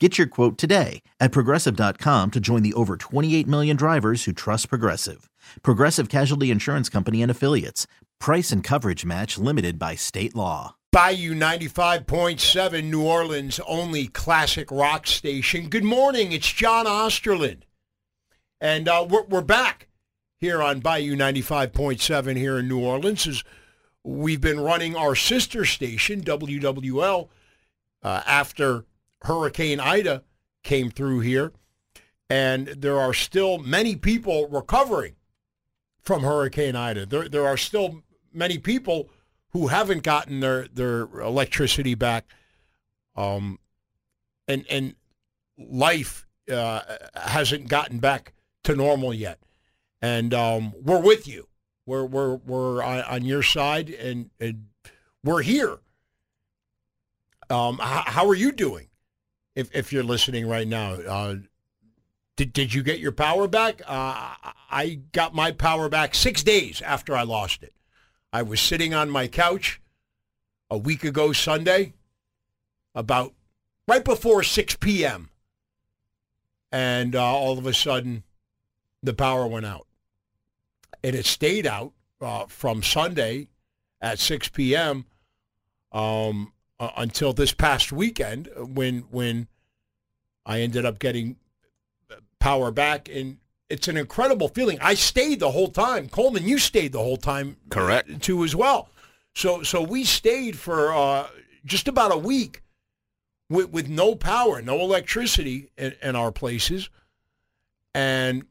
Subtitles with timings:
[0.00, 4.68] Get your quote today at progressive.com to join the over 28 million drivers who trust
[4.68, 5.30] Progressive.
[5.62, 7.86] Progressive Casualty Insurance Company and Affiliates.
[8.18, 10.74] Price and coverage match limited by state law.
[10.90, 15.68] Bayou 95.7, New Orleans' only classic rock station.
[15.68, 16.32] Good morning.
[16.32, 17.62] It's John Osterlind.
[18.60, 19.86] And uh, we're, we're back
[20.40, 23.28] here on Bayou 95.7 here in New Orleans.
[23.28, 23.44] As
[24.02, 27.28] we've been running our sister station, WWL,
[28.02, 28.86] uh, after
[29.24, 30.22] Hurricane Ida
[30.62, 31.52] came through here,
[32.28, 35.16] and there are still many people recovering
[36.00, 37.06] from Hurricane Ida.
[37.06, 39.08] There, there are still many people
[39.50, 42.26] who haven't gotten their, their electricity back,
[43.16, 43.58] um,
[44.46, 44.94] and and
[45.56, 46.80] life uh,
[47.14, 49.38] hasn't gotten back to normal yet.
[50.02, 51.48] And um, we're with you.
[51.86, 54.66] We're we're we're on, your side, and, and
[55.22, 55.78] we're here.
[57.48, 58.88] Um, how are you doing?
[59.54, 60.94] If if you're listening right now.
[60.94, 61.36] Uh,
[62.36, 63.80] did did you get your power back?
[63.86, 64.34] Uh,
[64.70, 67.72] I got my power back six days after I lost it.
[68.32, 69.80] I was sitting on my couch
[70.68, 71.92] a week ago Sunday,
[72.94, 73.34] about
[73.86, 75.30] right before six p.m.,
[76.72, 78.24] and uh, all of a sudden,
[79.02, 79.86] the power went out,
[81.04, 83.46] and it stayed out uh, from Sunday
[84.00, 85.04] at six p.m.
[85.92, 86.52] Um,
[86.84, 89.48] uh, until this past weekend when when
[90.44, 91.36] I ended up getting
[92.38, 93.38] power back and
[93.70, 94.78] it's an incredible feeling.
[94.80, 96.08] I stayed the whole time.
[96.08, 98.90] Coleman, you stayed the whole time correct too as well.
[99.34, 101.28] So so we stayed for uh,
[101.64, 102.62] just about a week
[103.48, 106.90] with with no power, no electricity in, in our places.
[107.94, 108.44] And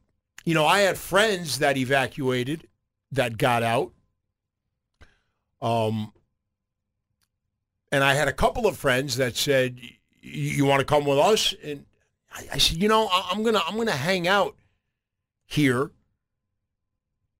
[0.46, 2.68] you know, I had friends that evacuated
[3.12, 3.92] that got out.
[5.62, 6.14] Um
[7.94, 9.80] and I had a couple of friends that said,
[10.20, 11.86] "You want to come with us?" And
[12.34, 14.56] I, I said, "You know, I'm gonna I'm gonna hang out
[15.46, 15.92] here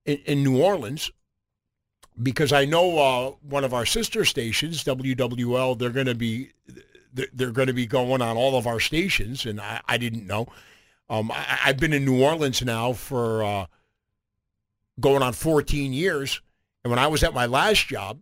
[0.06, 1.10] in, in New Orleans
[2.22, 6.52] because I know uh, one of our sister stations, WWL, they're to be
[7.12, 10.46] they're going to be going on all of our stations, and I, I didn't know.
[11.10, 13.66] Um, I, have been in New Orleans now for uh,
[15.00, 16.40] going on 14 years,
[16.84, 18.20] and when I was at my last job,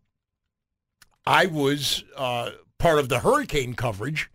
[1.27, 4.31] I was uh, part of the hurricane coverage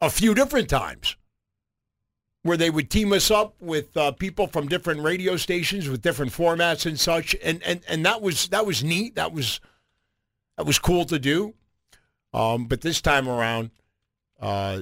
[0.00, 1.16] a few different times
[2.42, 6.32] where they would team us up with uh, people from different radio stations with different
[6.32, 7.36] formats and such.
[7.42, 9.14] And, and and that was that was neat.
[9.16, 9.60] That was
[10.56, 11.54] that was cool to do.
[12.32, 13.70] Um, but this time around
[14.40, 14.80] uh,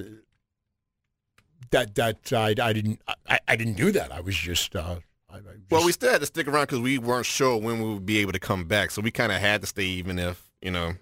[1.71, 4.11] that that I, I didn't I, I didn't do that.
[4.11, 4.97] I was just uh,
[5.29, 7.81] I, I just, well we still had to stick around because we weren't sure when
[7.81, 8.91] we would be able to come back.
[8.91, 10.93] So we kind of had to stay even if you know,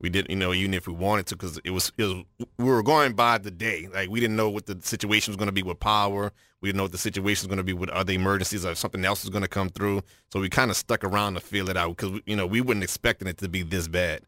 [0.00, 2.24] we didn't, you know, even if we wanted to, because it was, it was,
[2.58, 3.88] we were going by the day.
[3.92, 6.32] Like we didn't know what the situation was going to be with power.
[6.60, 9.04] We didn't know what the situation was going to be with other emergencies or something
[9.04, 10.02] else was going to come through.
[10.32, 12.82] So we kind of stuck around to feel it out because, you know, we weren't
[12.82, 14.22] expecting it to be this bad.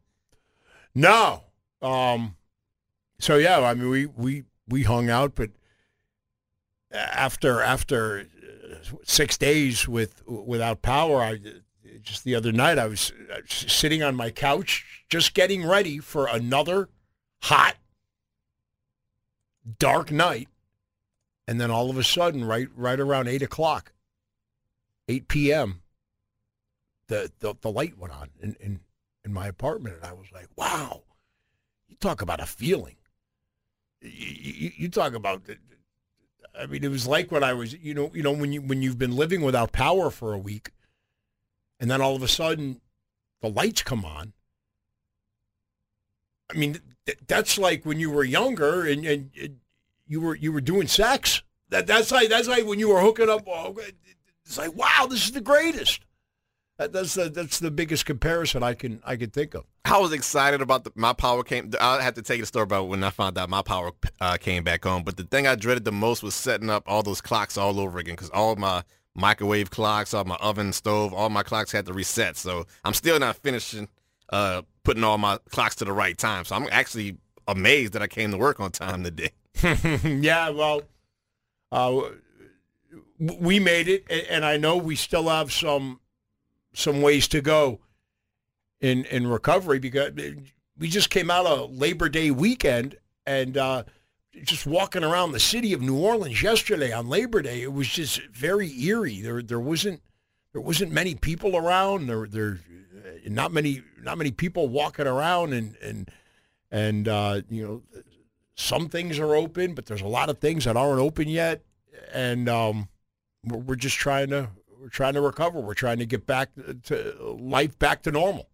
[0.95, 1.43] No.
[1.83, 2.37] Um,
[3.19, 5.51] so yeah, I mean, we, we, we hung out, but
[6.93, 8.27] after, after
[9.03, 11.39] six days with, without power, I,
[12.07, 16.27] just the other night, I was uh, sitting on my couch, just getting ready for
[16.27, 16.89] another
[17.43, 17.77] hot,
[19.79, 20.49] dark night,
[21.49, 23.93] and then all of a sudden, right, right around eight o'clock,
[25.09, 25.83] eight p.m.,
[27.09, 28.81] the the, the light went on in, in
[29.25, 31.03] in my apartment, and I was like, "Wow!"
[31.89, 32.97] You talk about a feeling.
[34.01, 35.43] You, you, you talk about.
[36.59, 38.81] I mean, it was like when I was, you know, you know, when you when
[38.81, 40.71] you've been living without power for a week
[41.81, 42.81] and then all of a sudden
[43.43, 44.33] the lights come on.
[46.51, 46.78] I mean,
[47.27, 49.57] that's like when you were younger and, and, and
[50.07, 51.43] you were you were doing sex.
[51.71, 53.45] That that's like that's like when you were hooking up.
[53.49, 53.77] oh,
[54.45, 56.03] It's like wow, this is the greatest.
[56.78, 59.65] That, that's the that's the biggest comparison I can I can think of.
[59.84, 61.72] I was excited about the, my power came.
[61.81, 64.37] I had to tell you the story about when I found out my power uh,
[64.37, 65.03] came back on.
[65.03, 67.99] But the thing I dreaded the most was setting up all those clocks all over
[67.99, 68.84] again because all my
[69.16, 72.36] microwave clocks, all my oven, stove, all my clocks had to reset.
[72.36, 73.89] So I'm still not finishing
[74.30, 76.45] uh, putting all my clocks to the right time.
[76.45, 77.16] So I'm actually
[77.48, 79.30] amazed that I came to work on time today.
[80.04, 80.83] yeah, well,
[81.72, 82.01] uh,
[83.18, 86.01] we made it, and I know we still have some
[86.74, 87.80] some ways to go
[88.80, 90.12] in in recovery because
[90.78, 92.97] we just came out of Labor Day weekend
[93.27, 93.84] and uh,
[94.44, 98.21] just walking around the city of New Orleans yesterday on Labor Day, it was just
[98.33, 99.21] very eerie.
[99.21, 100.03] There there wasn't
[100.53, 102.06] there wasn't many people around.
[102.06, 102.60] There there
[103.27, 106.10] not many not many people walking around and and
[106.71, 108.03] and uh, you know
[108.54, 111.62] some things are open, but there's a lot of things that aren't open yet,
[112.12, 112.88] and um,
[113.44, 114.48] we're, we're just trying to
[114.80, 115.60] we're trying to recover.
[115.60, 116.50] We're trying to get back
[116.84, 118.48] to life back to normal.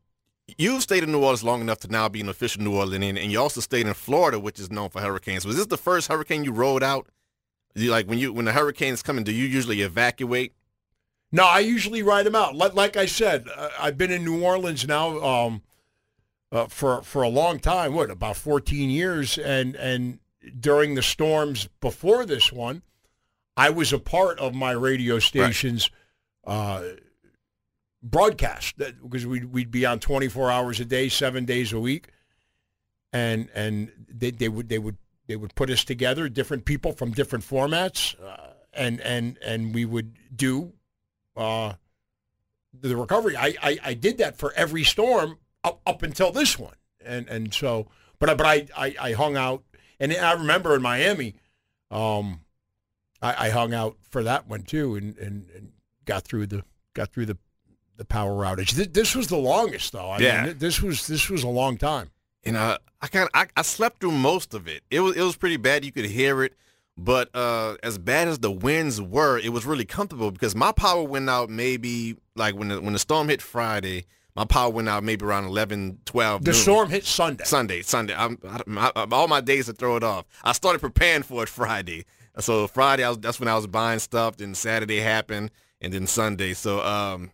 [0.58, 3.30] You've stayed in New Orleans long enough to now be an official New Orleanian, and
[3.30, 5.46] you also stayed in Florida, which is known for hurricanes.
[5.46, 7.08] Was this the first hurricane you rode out?
[7.74, 10.52] You, like when you when the hurricane's coming, do you usually evacuate?
[11.30, 12.54] No, I usually ride them out.
[12.54, 13.46] Like, like I said,
[13.80, 15.62] I've been in New Orleans now um,
[16.50, 17.94] uh, for for a long time.
[17.94, 19.38] What about 14 years?
[19.38, 20.18] And and
[20.58, 22.82] during the storms before this one,
[23.56, 25.90] I was a part of my radio station's
[26.46, 26.54] right.
[26.54, 26.82] uh,
[28.02, 32.08] broadcast because we'd we'd be on 24 hours a day, seven days a week,
[33.12, 34.96] and and they, they would they would
[35.26, 39.84] they would put us together, different people from different formats, uh, and and and we
[39.84, 40.72] would do
[41.36, 41.74] uh,
[42.72, 43.36] the recovery.
[43.36, 47.54] I, I, I did that for every storm up, up until this one, and and
[47.54, 47.88] so,
[48.18, 49.62] but I, but I, I, I hung out,
[50.00, 51.36] and I remember in Miami,
[51.90, 52.40] um,
[53.20, 55.72] I, I hung out for that one too, and, and, and
[56.04, 56.64] got through the
[56.94, 57.38] got through the
[58.02, 58.72] the power outage.
[58.72, 60.10] This, this was the longest though.
[60.10, 60.46] I yeah.
[60.46, 62.10] Mean, this was this was a long time.
[62.44, 64.82] And uh, I kind of I, I slept through most of it.
[64.90, 65.84] It was it was pretty bad.
[65.84, 66.54] You could hear it.
[66.98, 71.02] But uh, as bad as the winds were, it was really comfortable because my power
[71.02, 74.06] went out maybe like when the when the storm hit Friday.
[74.34, 76.44] My power went out maybe around 11, 12.
[76.44, 76.58] The noon.
[76.58, 77.44] storm hit Sunday.
[77.44, 78.14] Sunday, Sunday.
[78.16, 78.38] I'm,
[78.78, 80.24] I, I, all my days to throw it off.
[80.42, 82.06] I started preparing for it Friday.
[82.38, 84.38] So Friday, was, that's when I was buying stuff.
[84.38, 85.50] Then Saturday happened,
[85.82, 86.54] and then Sunday.
[86.54, 87.30] So um,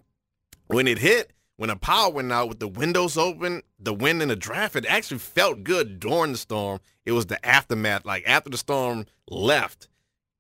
[0.69, 4.31] when it hit, when the power went out with the windows open, the wind and
[4.31, 6.79] the draft, it actually felt good during the storm.
[7.05, 8.05] It was the aftermath.
[8.05, 9.88] Like after the storm left,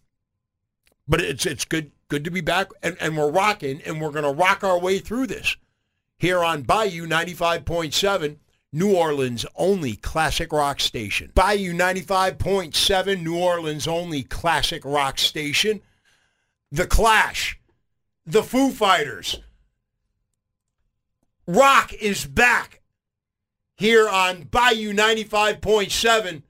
[1.08, 4.24] but it's it's good good to be back, and, and we're rocking, and we're going
[4.24, 5.56] to rock our way through this
[6.18, 8.36] here on Bayou 95.7,
[8.72, 11.30] New Orleans' only classic rock station.
[11.34, 15.80] Bayou 95.7, New Orleans' only classic rock station.
[16.70, 17.58] The Clash,
[18.26, 19.40] the Foo Fighters.
[21.46, 22.82] Rock is back
[23.76, 26.42] here on Bayou 95.7,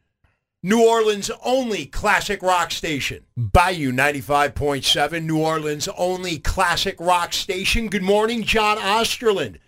[0.63, 3.25] New Orleans' only classic rock station.
[3.37, 7.89] Bayou 95.7, New Orleans' only classic rock station.
[7.89, 9.59] Good morning, John Osterlind.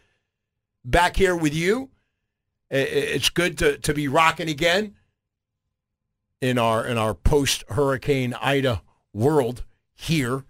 [0.84, 1.90] Back here with you.
[2.70, 4.94] It's good to, to be rocking again
[6.40, 8.82] in our in our post Hurricane Ida
[9.12, 10.44] world here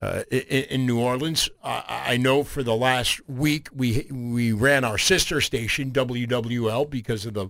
[0.00, 1.50] uh, in, in, New Orleans.
[1.62, 7.26] I, I know for the last week we we ran our sister station WWL because
[7.26, 7.48] of the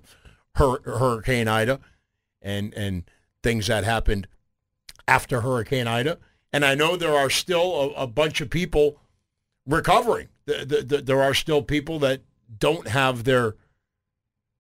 [0.55, 1.81] hur- Hurricane Ida
[2.47, 3.03] and and
[3.43, 4.27] things that happened
[5.07, 6.19] after Hurricane Ida.
[6.53, 9.01] And I know there are still a, a bunch of people
[9.67, 10.29] recovering.
[10.47, 12.21] The, the, the, there are still people that
[12.59, 13.55] don't have their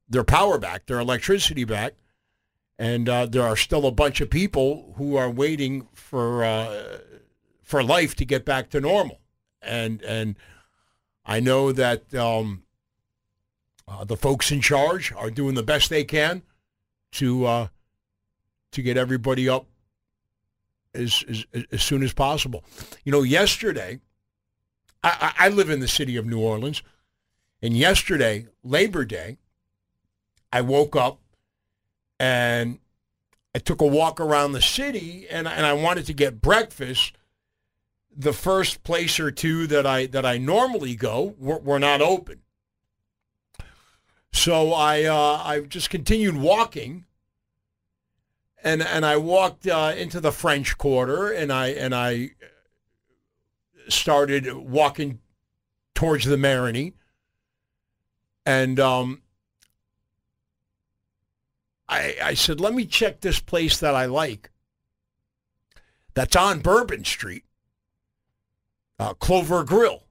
[0.08, 1.94] their power back, their electricity back,
[2.78, 6.98] and uh, there are still a bunch of people who are waiting for uh,
[7.62, 9.20] for life to get back to normal.
[9.62, 10.36] And and
[11.24, 12.62] I know that um,
[13.88, 16.42] Uh, the folks in charge are doing the best they can
[17.10, 17.68] to uh,
[18.72, 19.66] to get everybody up
[20.94, 22.64] as, as as soon as possible.
[23.04, 24.00] You know, yesterday,
[25.02, 26.82] I, I live in the city of New Orleans,
[27.62, 29.38] and yesterday, Labor Day,
[30.52, 31.20] I woke up
[32.18, 32.78] and
[33.54, 37.16] I took a walk around the city, and and I wanted to get breakfast.
[38.18, 42.42] The first place or two that I that I normally go were, were not open.
[44.32, 47.04] So I uh, I just continued walking,
[48.66, 52.32] and and I walked uh, into the French Quarter, and I and I
[53.88, 55.20] started walking
[55.94, 56.94] towards the Marigny,
[58.44, 59.22] and um,
[61.88, 64.50] I I said, let me check this place that I like.
[66.14, 67.44] That's on Bourbon Street,
[68.98, 70.02] uh, Clover Grill.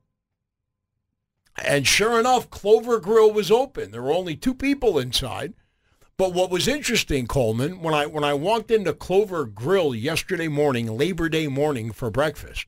[1.62, 3.92] And sure enough, Clover Grill was open.
[3.92, 5.56] There were only two people inside.
[6.18, 10.98] But what was interesting, Coleman, when I when I walked into Clover Grill yesterday morning,
[10.98, 12.68] Labor Day morning for breakfast,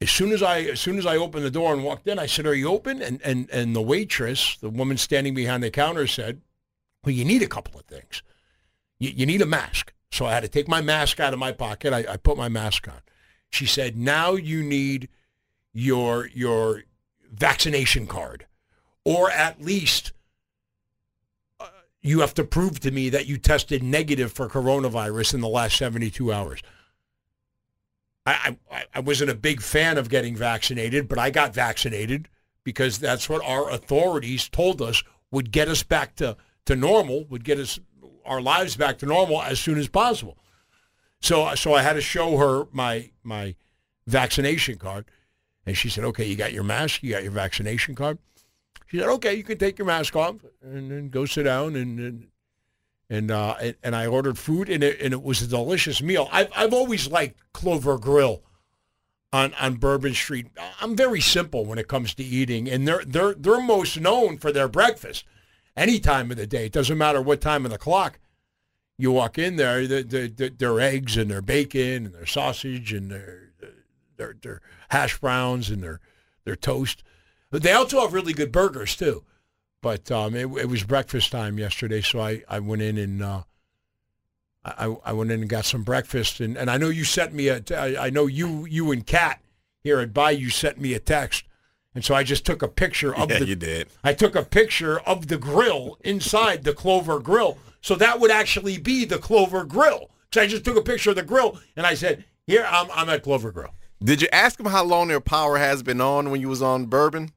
[0.00, 2.26] as soon as I as soon as I opened the door and walked in, I
[2.26, 6.06] said, "Are you open?" And and and the waitress, the woman standing behind the counter,
[6.06, 6.40] said,
[7.04, 8.22] "Well, you need a couple of things.
[8.98, 11.52] You, you need a mask." So I had to take my mask out of my
[11.52, 11.92] pocket.
[11.92, 13.00] I, I put my mask on.
[13.50, 15.08] She said, "Now you need."
[15.74, 16.84] your your
[17.30, 18.46] vaccination card,
[19.04, 20.12] or at least
[22.04, 25.76] you have to prove to me that you tested negative for coronavirus in the last
[25.78, 26.60] 72 hours.
[28.26, 32.28] I, I, I wasn't a big fan of getting vaccinated, but I got vaccinated
[32.62, 37.42] because that's what our authorities told us would get us back to, to normal, would
[37.42, 37.78] get us
[38.26, 40.36] our lives back to normal as soon as possible.
[41.20, 43.54] So so I had to show her my my
[44.06, 45.06] vaccination card.
[45.66, 48.18] And she said, okay, you got your mask, you got your vaccination card.
[48.86, 51.98] She said, okay, you can take your mask off and then go sit down and
[51.98, 52.26] and
[53.10, 56.28] and, uh, and, and I ordered food and it, and it was a delicious meal.
[56.32, 58.42] I've I've always liked Clover Grill
[59.32, 60.46] on on Bourbon Street.
[60.80, 64.52] I'm very simple when it comes to eating, and they're they're they're most known for
[64.52, 65.24] their breakfast.
[65.76, 68.20] Any time of the day, it doesn't matter what time of the clock.
[68.96, 73.50] You walk in there, their their eggs and their bacon and their sausage and their
[74.16, 76.00] their their hash browns and their
[76.44, 77.02] their toast.
[77.62, 79.24] They also have really good burgers too.
[79.80, 83.42] But um, it, it, was breakfast time yesterday, so I, I went in and uh,
[84.64, 86.40] I, I went in and got some breakfast.
[86.40, 87.62] And, and I know you sent me a
[87.98, 89.40] I know you you and Kat
[89.82, 91.44] here at Bayou sent me a text.
[91.94, 93.46] And so I just took a picture of yeah, the.
[93.46, 93.88] you did.
[94.02, 98.78] I took a picture of the grill inside the Clover Grill, so that would actually
[98.78, 100.10] be the Clover Grill.
[100.32, 103.08] So I just took a picture of the grill, and I said, "Here, I'm, I'm
[103.10, 106.40] at Clover Grill." Did you ask them how long their power has been on when
[106.40, 107.30] you was on Bourbon?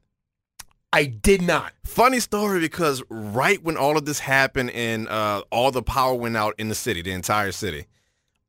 [0.92, 1.72] I did not.
[1.84, 6.36] Funny story because right when all of this happened and uh, all the power went
[6.36, 7.86] out in the city, the entire city,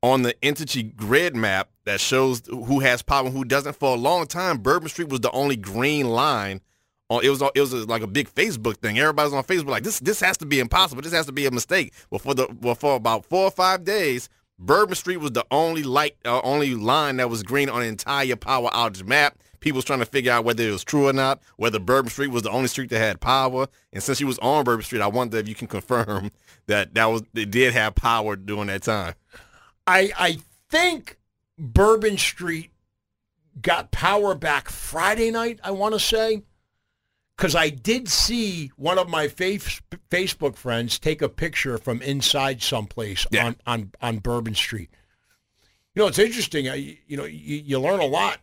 [0.02, 3.98] on the Entergy grid map that shows who has power and who doesn't, for a
[3.98, 6.62] long time, Bourbon Street was the only green line.
[7.10, 8.98] On, it was it was like a big Facebook thing.
[8.98, 9.98] Everybody's on Facebook like this.
[10.00, 11.02] This has to be impossible.
[11.02, 11.92] This has to be a mistake.
[12.08, 14.28] Well, for the well for about four or five days,
[14.58, 18.36] Bourbon Street was the only light, uh, only line that was green on the entire
[18.36, 19.36] power outage map.
[19.60, 22.30] People was trying to figure out whether it was true or not, whether Bourbon Street
[22.30, 23.68] was the only street that had power.
[23.92, 26.32] And since you was on Bourbon Street, I wonder if you can confirm
[26.66, 29.14] that that was it did have power during that time.
[29.86, 30.38] I I
[30.70, 31.18] think
[31.58, 32.70] Bourbon Street
[33.60, 35.60] got power back Friday night.
[35.62, 36.42] I want to say
[37.40, 42.60] because I did see one of my face, Facebook friends take a picture from inside
[42.60, 43.46] someplace yeah.
[43.46, 44.90] on, on, on Bourbon Street.
[45.94, 46.68] You know, it's interesting.
[46.68, 48.40] I, you know, you, you learn a lot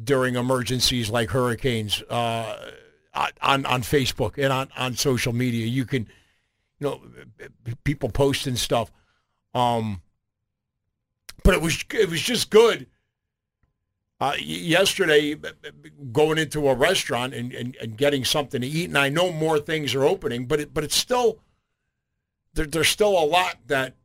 [0.00, 2.70] during emergencies like hurricanes uh,
[3.14, 5.66] on on Facebook and on, on social media.
[5.66, 6.08] You can,
[6.78, 7.00] you know,
[7.84, 8.90] people posting stuff.
[9.54, 10.00] Um,
[11.44, 12.86] but it was it was just good
[14.22, 15.34] uh, yesterday
[16.12, 19.58] going into a restaurant and, and, and, getting something to eat, and I know more
[19.58, 21.40] things are opening, but it, but it's still
[22.54, 23.96] there, there's still a lot that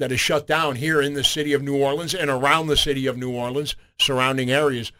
[0.00, 3.06] that is shut down here in the city of New Orleans and around the city
[3.06, 4.92] of New Orleans, surrounding areas.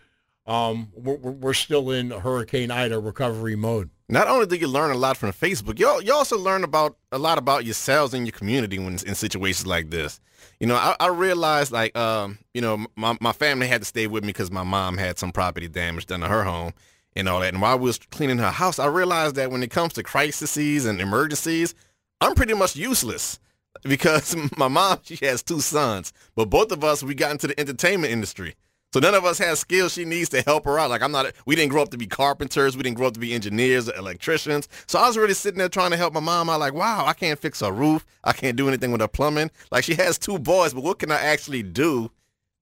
[0.46, 3.90] Um, we're, we're still in Hurricane Ida recovery mode.
[4.08, 7.18] Not only do you learn a lot from Facebook, you you also learn about a
[7.18, 10.20] lot about yourselves and your community when in situations like this
[10.60, 14.06] you know, I, I realized like, um, you know, my, my family had to stay
[14.06, 16.72] with me because my mom had some property damage done to her home
[17.16, 17.54] and all that.
[17.54, 20.86] And while we was cleaning her house, I realized that when it comes to crises
[20.86, 21.74] and emergencies,
[22.20, 23.40] I'm pretty much useless
[23.82, 27.58] because my mom, she has two sons, but both of us, we got into the
[27.58, 28.54] entertainment industry.
[28.92, 30.90] So none of us has skills she needs to help her out.
[30.90, 32.76] Like I'm not, we didn't grow up to be carpenters.
[32.76, 34.68] We didn't grow up to be engineers or electricians.
[34.86, 36.58] So I was really sitting there trying to help my mom out.
[36.58, 38.04] Like, wow, I can't fix her roof.
[38.24, 39.52] I can't do anything with her plumbing.
[39.70, 42.10] Like she has two boys, but what can I actually do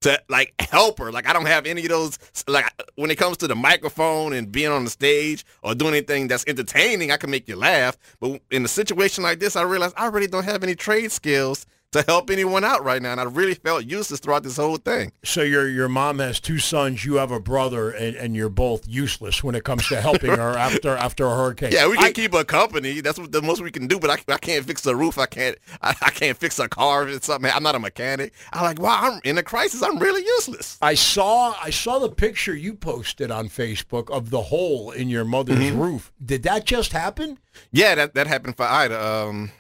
[0.03, 1.11] to like help her?
[1.13, 2.19] Like I don't have any of those.
[2.47, 6.29] Like when it comes to the microphone and being on the stage or doing anything
[6.29, 7.97] that's entertaining, I can make you laugh.
[8.21, 11.67] But in a situation like this, I realized I really don't have any trade skills
[11.93, 13.13] to help anyone out right now.
[13.13, 15.13] And I really felt useless throughout this whole thing.
[15.25, 18.87] So your your mom has two sons, you have a brother, and, and you're both
[18.87, 21.73] useless when it comes to helping her after after a hurricane.
[21.73, 23.01] Yeah, we can I, keep her company.
[23.01, 23.99] That's what the most we can do.
[23.99, 25.19] But I, I can't fix the roof.
[25.19, 27.51] I can't I, I can't fix a car or something.
[27.51, 28.33] I'm not a mechanic.
[28.53, 29.83] I'm like, wow, I'm in a crisis.
[29.83, 30.79] I'm really useless.
[30.83, 35.25] I saw I saw the picture you posted on Facebook of the hole in your
[35.25, 35.81] mother's mm-hmm.
[35.81, 36.13] roof.
[36.25, 37.39] Did that just happen?
[37.73, 39.03] Yeah, that that happened for Ida.
[39.03, 39.53] Um,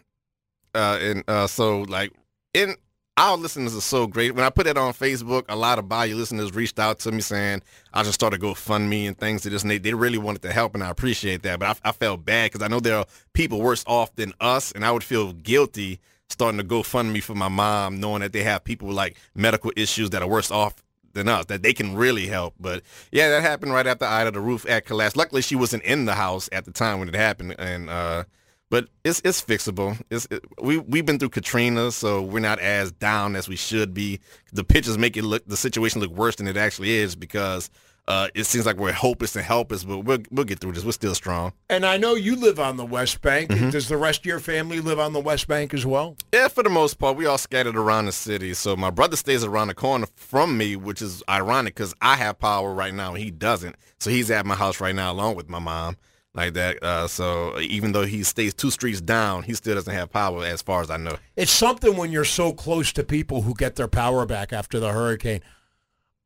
[0.75, 2.13] uh, and uh, so like
[2.55, 2.75] in
[3.19, 4.33] our listeners are so great.
[4.35, 7.21] When I put that on Facebook, a lot of Bayou listeners reached out to me
[7.21, 9.65] saying I just started GoFundMe and things to this.
[9.65, 11.59] They, they really wanted to help, and I appreciate that.
[11.59, 14.71] But I, I felt bad because I know there are people worse off than us,
[14.71, 15.99] and I would feel guilty
[16.31, 20.11] starting to GoFundMe for my mom, knowing that they have people with like medical issues
[20.11, 20.75] that are worse off
[21.15, 22.55] than us, that they can really help.
[22.61, 24.31] But yeah, that happened right after Ida.
[24.31, 25.17] The roof at collapsed.
[25.17, 28.25] Luckily, she wasn't in the house at the time when it happened, and uh,
[28.71, 30.01] but it's it's fixable.
[30.11, 33.95] It's it, we we've been through Katrina, so we're not as down as we should
[33.95, 34.21] be.
[34.53, 37.71] The pictures make it look the situation look worse than it actually is because
[38.09, 40.85] uh, it seems like we're hopeless and helpless, but we'll we'll get through this.
[40.85, 41.53] We're still strong.
[41.71, 43.51] And I know you live on the West Bank.
[43.51, 43.71] Mm-hmm.
[43.71, 46.17] Does the rest of your family live on the West Bank as well?
[46.33, 48.55] Yeah, for the most part, we all scattered around the city.
[48.55, 52.39] So my brother stays around the corner from me, which is ironic because I have
[52.39, 53.77] power right now and he doesn't.
[53.99, 55.97] So he's at my house right now along with my mom
[56.35, 56.83] like that.
[56.83, 60.63] Uh, so even though he stays two streets down, he still doesn't have power, as
[60.63, 61.17] far as I know.
[61.37, 64.93] It's something when you're so close to people who get their power back after the
[64.93, 65.41] hurricane.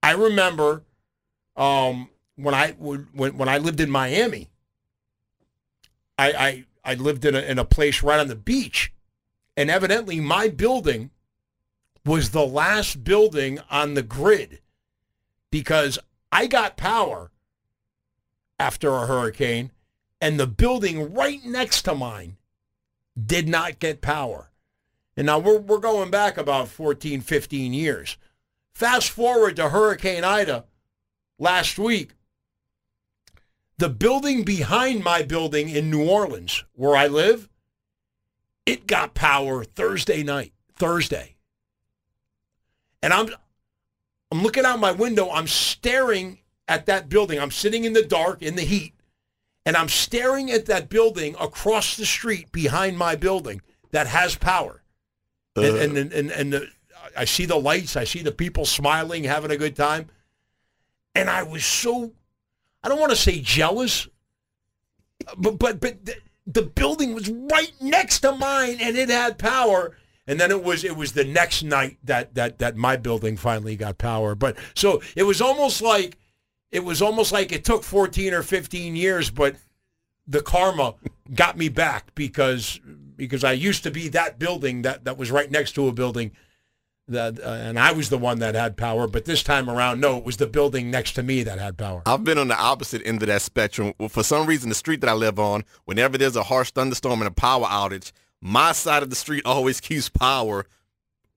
[0.02, 0.82] I remember
[1.56, 4.48] um, when I when when I lived in Miami.
[6.18, 8.92] I I, I lived in a, in a place right on the beach,
[9.56, 11.10] and evidently my building
[12.04, 14.60] was the last building on the grid
[15.50, 15.98] because
[16.32, 17.30] I got power
[18.58, 19.70] after a hurricane
[20.22, 22.36] and the building right next to mine
[23.26, 24.52] did not get power.
[25.16, 28.16] And now we're, we're going back about 14, 15 years.
[28.72, 30.64] Fast forward to Hurricane Ida
[31.40, 32.12] last week.
[33.78, 37.48] The building behind my building in New Orleans, where I live,
[38.64, 41.34] it got power Thursday night, Thursday.
[43.02, 43.28] And I'm
[44.30, 47.40] I'm looking out my window, I'm staring at that building.
[47.40, 48.94] I'm sitting in the dark in the heat
[49.64, 54.82] and I'm staring at that building across the street behind my building that has power.
[55.56, 56.68] Uh, and, and, and, and the,
[57.16, 60.08] I see the lights, I see the people smiling, having a good time.
[61.14, 62.12] And I was so,
[62.82, 64.08] I don't want to say jealous,
[65.36, 69.96] but, but, but the, the building was right next to mine and it had power.
[70.26, 73.74] And then it was it was the next night that that that my building finally
[73.74, 74.36] got power.
[74.36, 76.16] But so it was almost like
[76.72, 79.56] it was almost like it took 14 or 15 years, but
[80.26, 80.94] the karma
[81.34, 82.80] got me back because
[83.14, 86.32] because I used to be that building that, that was right next to a building
[87.08, 90.16] that uh, and I was the one that had power, but this time around, no,
[90.16, 92.02] it was the building next to me that had power.
[92.06, 93.92] I've been on the opposite end of that spectrum.
[94.08, 97.28] For some reason, the street that I live on, whenever there's a harsh thunderstorm and
[97.28, 100.66] a power outage, my side of the street always keeps power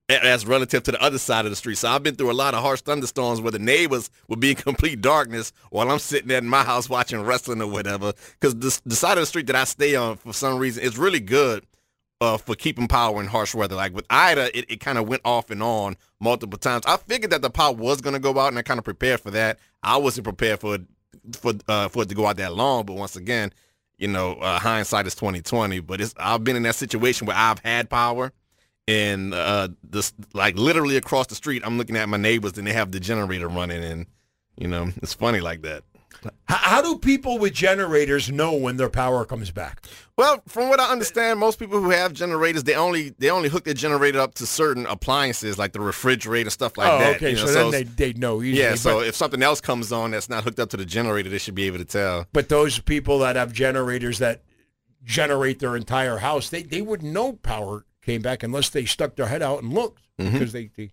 [0.08, 1.78] as relative to the other side of the street.
[1.78, 4.56] So I've been through a lot of harsh thunderstorms where the neighbors would be in
[4.56, 8.12] complete darkness while I'm sitting there in my house watching wrestling or whatever.
[8.38, 10.96] Because the, the side of the street that I stay on, for some reason, is
[10.96, 11.66] really good
[12.20, 13.74] uh, for keeping power in harsh weather.
[13.74, 16.84] Like with Ida, it, it kind of went off and on multiple times.
[16.86, 19.20] I figured that the power was going to go out, and I kind of prepared
[19.20, 19.58] for that.
[19.82, 20.82] I wasn't prepared for it,
[21.32, 22.86] for uh, for it to go out that long.
[22.86, 23.52] But once again,
[23.98, 25.80] you know, uh, hindsight is twenty twenty.
[25.80, 28.32] But it's I've been in that situation where I've had power
[28.88, 32.72] and uh, this like literally across the street, I'm looking at my neighbors and they
[32.72, 34.06] have the generator running, and
[34.56, 35.84] you know it's funny like that.
[36.48, 39.84] How, how do people with generators know when their power comes back?
[40.16, 43.64] Well, from what I understand, most people who have generators, they only they only hook
[43.64, 47.16] their generator up to certain appliances like the refrigerator stuff like oh, that.
[47.16, 48.62] okay, so, so then they they know usually.
[48.62, 51.38] Yeah, so if something else comes on that's not hooked up to the generator, they
[51.38, 52.26] should be able to tell.
[52.32, 54.42] But those people that have generators that
[55.04, 59.26] generate their entire house, they they wouldn't know power came back unless they stuck their
[59.26, 60.32] head out and looked mm-hmm.
[60.32, 60.92] because they, they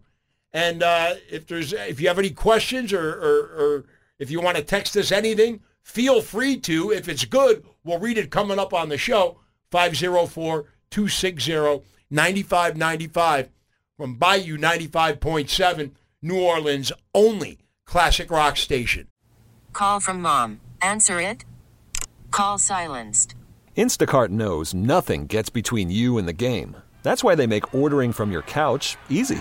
[0.52, 3.84] And uh, if there's if you have any questions or, or, or
[4.18, 6.92] if you want to text us anything, feel free to.
[6.92, 9.38] If it's good, we'll read it coming up on the show.
[9.70, 13.48] 504 260 9595
[13.96, 19.08] from Bayou 95.7, New Orleans' only classic rock station.
[19.72, 20.60] Call from mom.
[20.80, 21.44] Answer it.
[22.30, 23.34] Call silenced.
[23.76, 26.76] Instacart knows nothing gets between you and the game.
[27.02, 29.40] That's why they make ordering from your couch easy.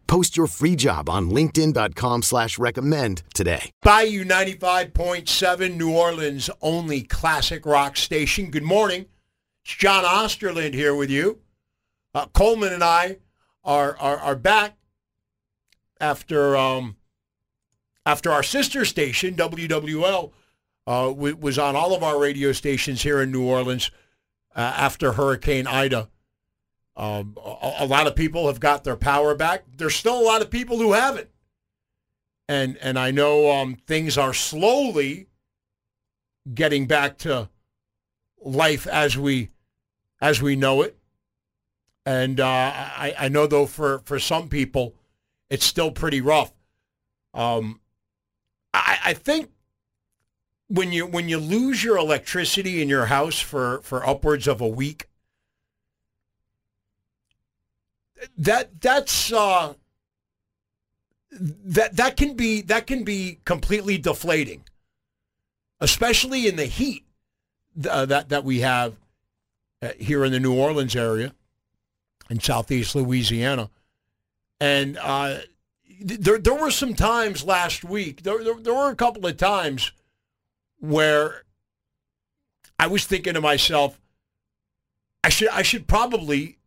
[0.11, 3.71] Post your free job on linkedin.com slash recommend today.
[3.81, 8.51] Bayou 95.7, New Orleans' only classic rock station.
[8.51, 9.05] Good morning.
[9.63, 11.39] It's John Osterlind here with you.
[12.13, 13.19] Uh, Coleman and I
[13.63, 14.75] are, are, are back
[16.01, 16.97] after um,
[18.05, 20.33] after our sister station, WWL,
[20.87, 23.91] uh, w- was on all of our radio stations here in New Orleans
[24.57, 26.09] uh, after Hurricane Ida.
[26.95, 29.63] Um, a, a, lot of people have got their power back.
[29.77, 31.29] There's still a lot of people who haven't,
[32.49, 35.27] and and I know um, things are slowly
[36.53, 37.49] getting back to
[38.43, 39.49] life as we
[40.19, 40.97] as we know it.
[42.05, 44.95] And uh, I, I know though for for some people,
[45.49, 46.51] it's still pretty rough.
[47.33, 47.79] Um,
[48.73, 49.49] I, I think
[50.67, 54.67] when you when you lose your electricity in your house for for upwards of a
[54.67, 55.07] week,
[58.37, 59.73] that that's uh,
[61.31, 64.63] that that can be that can be completely deflating,
[65.79, 67.05] especially in the heat
[67.89, 68.95] uh, that that we have
[69.81, 71.33] uh, here in the New Orleans area
[72.29, 73.69] in southeast Louisiana,
[74.59, 75.39] and uh,
[75.99, 78.23] there there were some times last week.
[78.23, 79.91] There, there, there were a couple of times
[80.79, 81.43] where
[82.79, 83.99] I was thinking to myself,
[85.23, 86.57] I should I should probably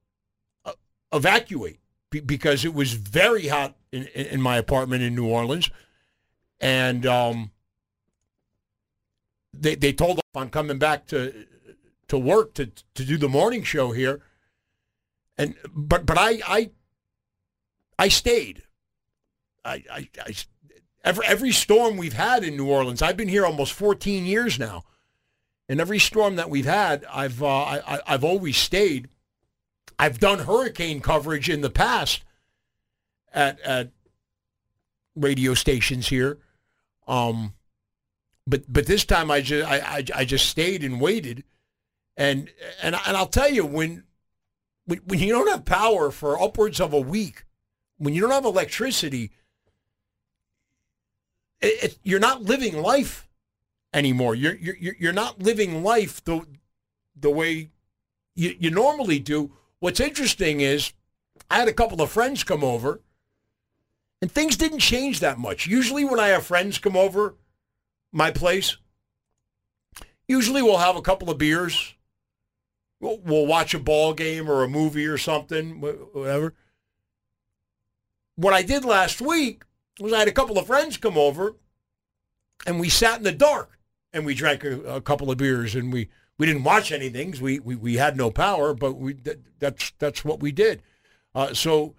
[1.14, 1.78] evacuate
[2.10, 5.70] because it was very hot in, in my apartment in New Orleans,
[6.60, 7.50] and um,
[9.52, 11.46] they they told us I'm coming back to
[12.08, 14.20] to work to to do the morning show here,
[15.38, 16.70] and but but I I
[17.98, 18.64] I stayed
[19.64, 20.34] I, I, I,
[21.02, 24.84] every, every storm we've had in New Orleans, I've been here almost 14 years now.
[25.68, 29.08] And every storm that we've had, I've, uh, I, I've always stayed.
[29.98, 32.24] I've done hurricane coverage in the past
[33.32, 33.90] at, at
[35.14, 36.38] radio stations here.
[37.06, 37.54] Um,
[38.46, 41.44] but but this time I just I, I, I just stayed and waited,
[42.16, 42.50] and
[42.82, 44.04] and and I'll tell you when
[44.86, 47.44] when you don't have power for upwards of a week,
[47.96, 49.32] when you don't have electricity,
[51.60, 53.28] it, it, you're not living life
[53.94, 54.34] anymore.
[54.34, 56.46] You're you're you're not living life the
[57.16, 57.70] the way
[58.34, 59.52] you, you normally do.
[59.84, 60.94] What's interesting is
[61.50, 63.02] I had a couple of friends come over,
[64.22, 65.66] and things didn't change that much.
[65.66, 67.34] Usually, when I have friends come over
[68.10, 68.78] my place,
[70.26, 71.96] usually we'll have a couple of beers.
[72.98, 76.54] We'll, we'll watch a ball game or a movie or something, whatever.
[78.36, 79.64] What I did last week
[80.00, 81.56] was I had a couple of friends come over,
[82.66, 83.78] and we sat in the dark
[84.14, 87.34] and we drank a, a couple of beers and we, we didn't watch anything.
[87.40, 90.82] We, we, we had no power, but we that, that's that's what we did.
[91.34, 91.94] Uh, so,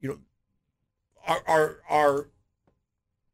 [0.00, 0.18] you know,
[1.26, 2.28] our, our our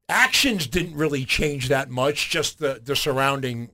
[0.08, 2.30] actions didn't really change that much.
[2.30, 3.70] Just the the surrounding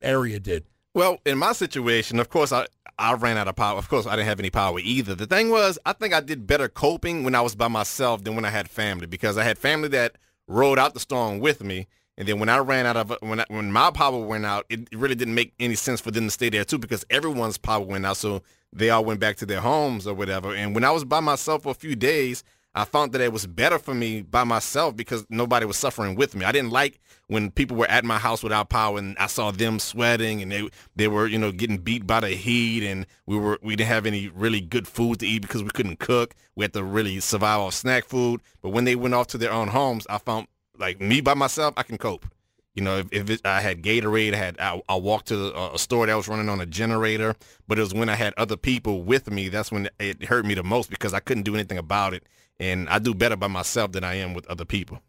[0.00, 0.64] area did.
[0.94, 2.66] Well, in my situation, of course, I,
[2.98, 3.78] I ran out of power.
[3.78, 5.14] Of course, I didn't have any power either.
[5.14, 8.34] The thing was, I think I did better coping when I was by myself than
[8.34, 11.86] when I had family because I had family that rode out the storm with me.
[12.18, 14.88] And then when I ran out of when I, when my power went out, it
[14.92, 18.04] really didn't make any sense for them to stay there too because everyone's power went
[18.04, 20.54] out, so they all went back to their homes or whatever.
[20.54, 22.44] And when I was by myself for a few days,
[22.74, 26.34] I found that it was better for me by myself because nobody was suffering with
[26.34, 26.46] me.
[26.46, 29.78] I didn't like when people were at my house without power and I saw them
[29.78, 33.58] sweating and they they were you know getting beat by the heat and we were
[33.62, 36.34] we didn't have any really good food to eat because we couldn't cook.
[36.56, 38.40] We had to really survive off snack food.
[38.62, 40.46] But when they went off to their own homes, I found
[40.78, 42.26] like me by myself, I can cope.
[42.74, 45.70] You know, if, if it, I had Gatorade, I had I, I walked to a,
[45.70, 47.36] uh, a store that was running on a generator.
[47.68, 50.54] But it was when I had other people with me that's when it hurt me
[50.54, 52.24] the most because I couldn't do anything about it
[52.58, 55.00] and I do better by myself than I am with other people.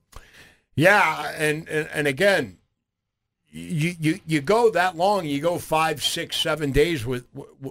[0.76, 2.58] Yeah, and and, and again,
[3.47, 7.26] you, you you go that long, you go five, six, seven days with,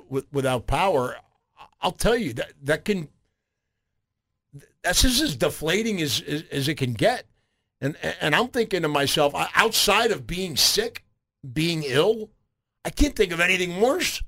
[0.09, 1.17] with without power.
[1.81, 3.09] I'll tell you that that can
[4.83, 7.27] that's just as deflating as, as, as it can get.
[7.83, 11.05] And and I'm thinking to myself, outside of being sick,
[11.53, 12.31] being ill,
[12.85, 14.23] I can't think of anything worse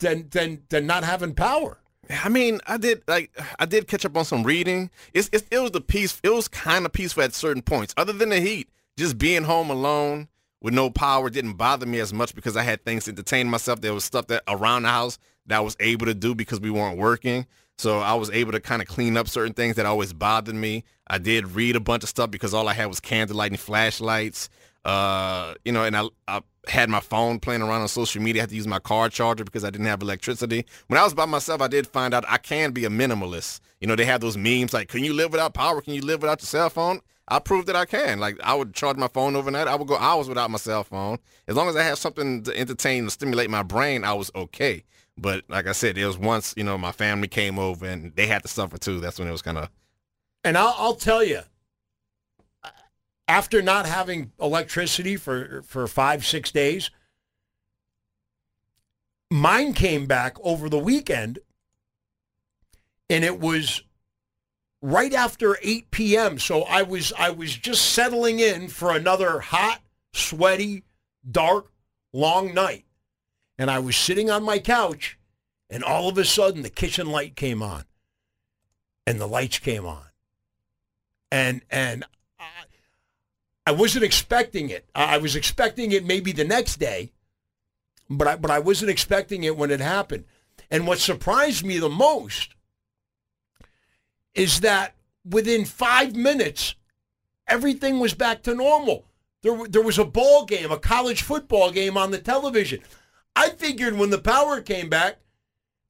[0.00, 1.78] than than than not having power.
[2.08, 4.90] I mean, I did like I did catch up on some reading.
[5.12, 6.18] It's, it's it was the peace.
[6.22, 7.92] It was kind of peaceful at certain points.
[7.98, 10.28] Other than the heat, just being home alone
[10.62, 13.82] with no power didn't bother me as much because I had things to entertain myself.
[13.82, 16.70] There was stuff that around the house that I was able to do because we
[16.70, 17.46] weren't working.
[17.78, 20.84] So I was able to kind of clean up certain things that always bothered me.
[21.08, 24.48] I did read a bunch of stuff because all I had was candlelight and flashlights.
[24.84, 28.40] Uh, you know, and I, I had my phone playing around on social media.
[28.40, 30.64] I had to use my car charger because I didn't have electricity.
[30.86, 33.60] When I was by myself, I did find out I can be a minimalist.
[33.80, 35.80] You know, they have those memes like, "Can you live without power?
[35.80, 38.20] Can you live without your cell phone?" I proved that I can.
[38.20, 39.66] Like I would charge my phone overnight.
[39.66, 41.18] I would go hours without my cell phone.
[41.48, 44.84] As long as I had something to entertain and stimulate my brain, I was okay.
[45.18, 48.26] But like I said, it was once you know my family came over and they
[48.26, 49.00] had to suffer too.
[49.00, 49.70] That's when it was kind of.
[50.44, 51.40] And I'll, I'll tell you,
[53.28, 56.90] after not having electricity for, for five, six days,
[59.30, 61.40] mine came back over the weekend
[63.10, 63.82] and it was
[64.82, 66.38] right after 8 p.m.
[66.38, 69.80] So I was I was just settling in for another hot,
[70.12, 70.84] sweaty,
[71.28, 71.72] dark,
[72.12, 72.84] long night.
[73.58, 75.18] And I was sitting on my couch
[75.70, 77.84] and all of a sudden the kitchen light came on
[79.06, 80.04] and the lights came on.
[81.30, 82.04] And and
[83.66, 84.88] I wasn't expecting it.
[84.94, 87.12] I was expecting it maybe the next day,
[88.08, 90.24] but I, but I wasn't expecting it when it happened.
[90.70, 92.54] And what surprised me the most
[94.34, 94.94] is that
[95.28, 96.76] within five minutes,
[97.48, 99.04] everything was back to normal.
[99.42, 102.80] There, there was a ball game, a college football game on the television.
[103.36, 105.18] I figured when the power came back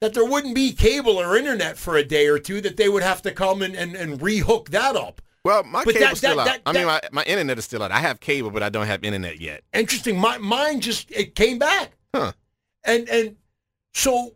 [0.01, 3.03] that there wouldn't be cable or internet for a day or two, that they would
[3.03, 5.23] have to come and, and, and rehook that up.
[5.45, 6.47] Well, my but cable's that, still that, out.
[6.47, 7.93] That, I mean, my, my internet is still out.
[7.93, 9.63] I have cable, but I don't have internet yet.
[9.73, 10.19] Interesting.
[10.19, 11.97] My mine just it came back.
[12.13, 12.33] Huh.
[12.83, 13.37] And and
[13.95, 14.35] so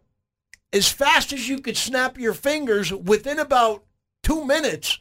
[0.73, 3.83] as fast as you could snap your fingers, within about
[4.23, 5.01] two minutes,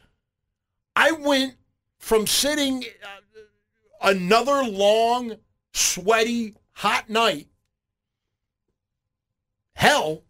[0.96, 1.54] I went
[1.98, 3.40] from sitting uh,
[4.02, 5.36] another long,
[5.72, 7.46] sweaty, hot night,
[9.80, 10.22] hell,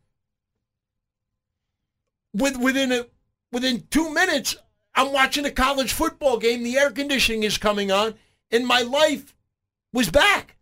[2.33, 3.07] with within a
[3.51, 4.57] within two minutes,
[4.95, 6.63] I'm watching a college football game.
[6.63, 8.15] The air conditioning is coming on,
[8.53, 9.35] and my life
[9.93, 10.57] was back.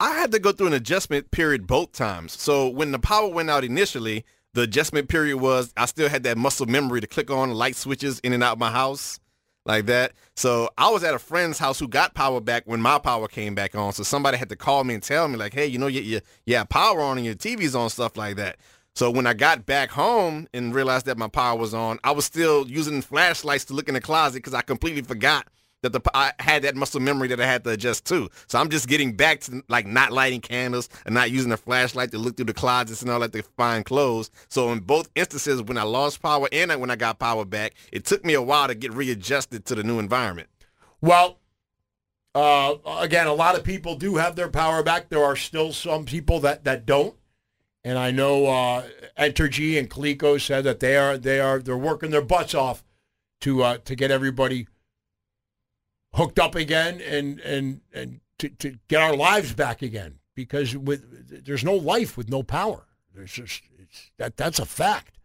[0.00, 2.32] I had to go through an adjustment period both times.
[2.40, 6.36] So when the power went out initially, the adjustment period was I still had that
[6.38, 9.20] muscle memory to click on light switches in and out of my house
[9.68, 10.14] like that.
[10.34, 13.54] So I was at a friend's house who got power back when my power came
[13.54, 13.92] back on.
[13.92, 16.20] So somebody had to call me and tell me like, hey, you know, you, you,
[16.46, 18.56] you have power on and your TV's on, stuff like that.
[18.94, 22.24] So when I got back home and realized that my power was on, I was
[22.24, 25.46] still using flashlights to look in the closet because I completely forgot
[25.82, 28.28] that the I had that muscle memory that I had to adjust to.
[28.46, 32.10] So I'm just getting back to like not lighting candles and not using a flashlight
[32.12, 34.30] to look through the closets and all that to find clothes.
[34.48, 38.04] So in both instances, when I lost power and when I got power back, it
[38.04, 40.48] took me a while to get readjusted to the new environment.
[41.00, 41.38] Well,
[42.34, 45.08] uh, again, a lot of people do have their power back.
[45.08, 47.14] There are still some people that that don't.
[47.84, 48.84] And I know uh,
[49.18, 52.84] Entergy and Cleco said that they are they are they're working their butts off
[53.40, 54.66] to uh, to get everybody
[56.18, 61.44] hooked up again and and and to, to get our lives back again because with
[61.44, 62.86] there's no life with no power.
[63.14, 65.16] There's just it's, that that's a fact.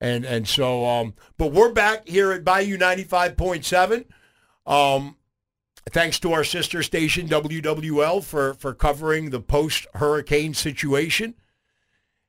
[0.00, 4.04] And and so, um, but we're back here at Bayou 95.7.
[4.66, 5.16] Um,
[5.90, 11.34] thanks to our sister station WWL for for covering the post hurricane situation,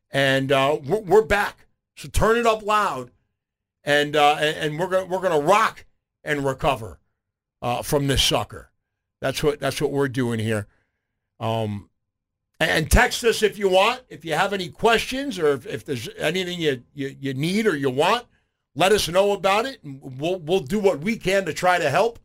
[0.09, 1.67] and uh, we're, we're back.
[1.95, 3.11] So turn it up loud,
[3.83, 5.85] and uh, and, we're gonna we're gonna rock
[6.23, 6.99] and recover
[7.61, 8.71] uh, from this sucker.
[9.21, 10.67] That's what that's what we're doing here.
[11.39, 11.89] Um,
[12.59, 14.01] and text us if you want.
[14.09, 17.75] If you have any questions or if, if there's anything you, you, you need or
[17.75, 18.25] you want,
[18.75, 19.83] let us know about it.
[19.83, 22.19] And we'll, we'll do what we can to try to help.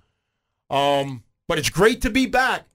[0.71, 2.66] Um, but it's great to be back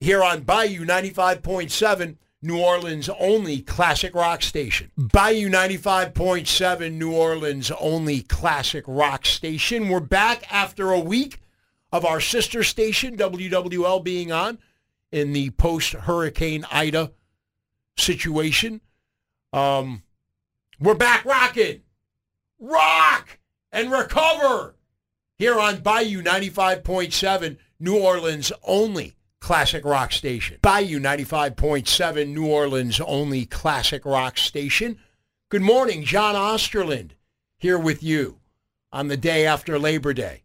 [0.00, 4.90] here on Bayou 95.7, New Orleans' only classic rock station.
[4.98, 9.88] Bayou 95.7, New Orleans' only classic rock station.
[9.88, 11.38] We're back after a week
[11.94, 14.58] of our sister station, WWL, being on
[15.12, 17.12] in the post Hurricane Ida
[17.96, 18.80] situation.
[19.52, 20.02] Um,
[20.80, 21.82] we're back rocking,
[22.58, 23.38] rock
[23.70, 24.74] and recover
[25.38, 30.58] here on Bayou 95.7, New Orleans only classic rock station.
[30.62, 34.98] Bayou 95.7, New Orleans only classic rock station.
[35.48, 37.10] Good morning, John Osterlind
[37.56, 38.40] here with you
[38.90, 40.42] on the day after Labor Day.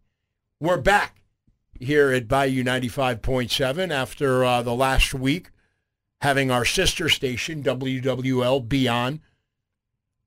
[0.59, 1.18] We're back
[1.79, 5.49] here at Bayou 95.7 after uh, the last week
[6.21, 9.21] having our sister station, WWL, be on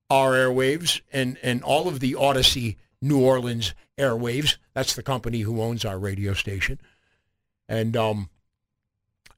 [0.09, 4.57] our airwaves and, and all of the Audacy New Orleans airwaves.
[4.73, 6.79] That's the company who owns our radio station.
[7.67, 8.29] And um,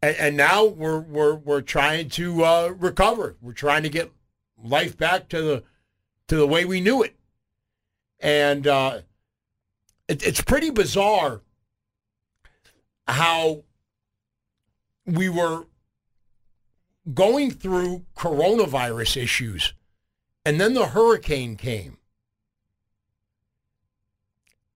[0.01, 3.35] and, and now we're we're we're trying to uh, recover.
[3.41, 4.11] We're trying to get
[4.61, 5.63] life back to the
[6.27, 7.15] to the way we knew it.
[8.19, 9.01] And uh,
[10.07, 11.41] it, it's pretty bizarre
[13.07, 13.63] how
[15.05, 15.65] we were
[17.13, 19.73] going through coronavirus issues
[20.45, 21.97] and then the hurricane came.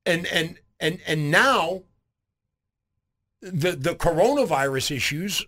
[0.05, 1.83] And and and and now
[3.41, 5.45] the the coronavirus issues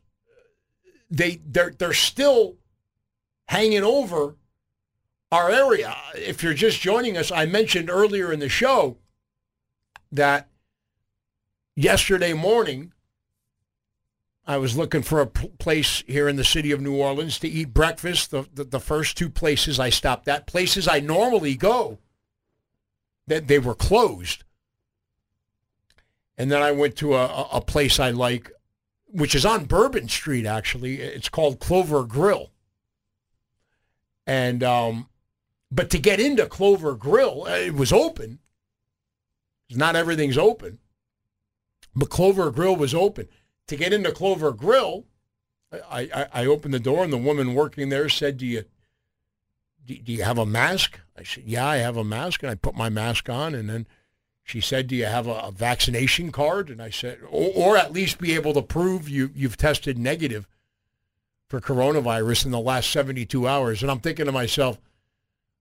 [1.09, 2.57] they they're they're still
[3.47, 4.35] hanging over
[5.31, 5.95] our area.
[6.15, 8.97] If you're just joining us i mentioned earlier in the show
[10.11, 10.50] that
[11.75, 12.93] yesterday morning,
[14.45, 17.73] I was looking for a place here in the city of New Orleans to eat
[17.73, 18.31] breakfast.
[18.31, 21.99] The, the, the first two places I stopped at, places I normally go,
[23.27, 24.43] that they were closed.
[26.37, 28.51] And then I went to a, a place I like,
[29.05, 30.99] which is on Bourbon Street, actually.
[30.99, 32.49] It's called Clover Grill.
[34.25, 35.07] And, um,
[35.71, 38.39] but to get into Clover Grill, uh, it was open.
[39.69, 40.79] Not everything's open.
[41.95, 43.27] But Clover Grill was open.
[43.67, 45.05] To get into Clover Grill,
[45.71, 48.65] I, I, I opened the door and the woman working there said, do you,
[49.85, 50.99] do, do you have a mask?
[51.17, 52.43] I said, yeah, I have a mask.
[52.43, 53.55] And I put my mask on.
[53.55, 53.87] And then
[54.43, 56.69] she said, do you have a, a vaccination card?
[56.69, 60.47] And I said, or, or at least be able to prove you, you've tested negative
[61.47, 63.81] for coronavirus in the last 72 hours.
[63.81, 64.79] And I'm thinking to myself,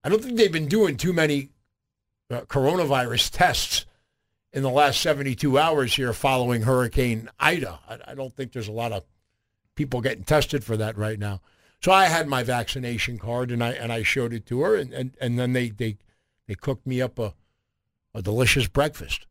[0.03, 1.49] I don't think they've been doing too many
[2.29, 3.85] uh, coronavirus tests
[4.53, 7.79] in the last 72 hours here following Hurricane Ida.
[7.87, 9.03] I, I, don't think there's a lot of
[9.75, 11.41] people getting tested for that right now.
[11.81, 14.93] So I had my vaccination card and I and I showed it to her and,
[14.93, 15.97] and, and then they, they
[16.47, 17.33] they cooked me up a
[18.13, 19.25] a delicious breakfast.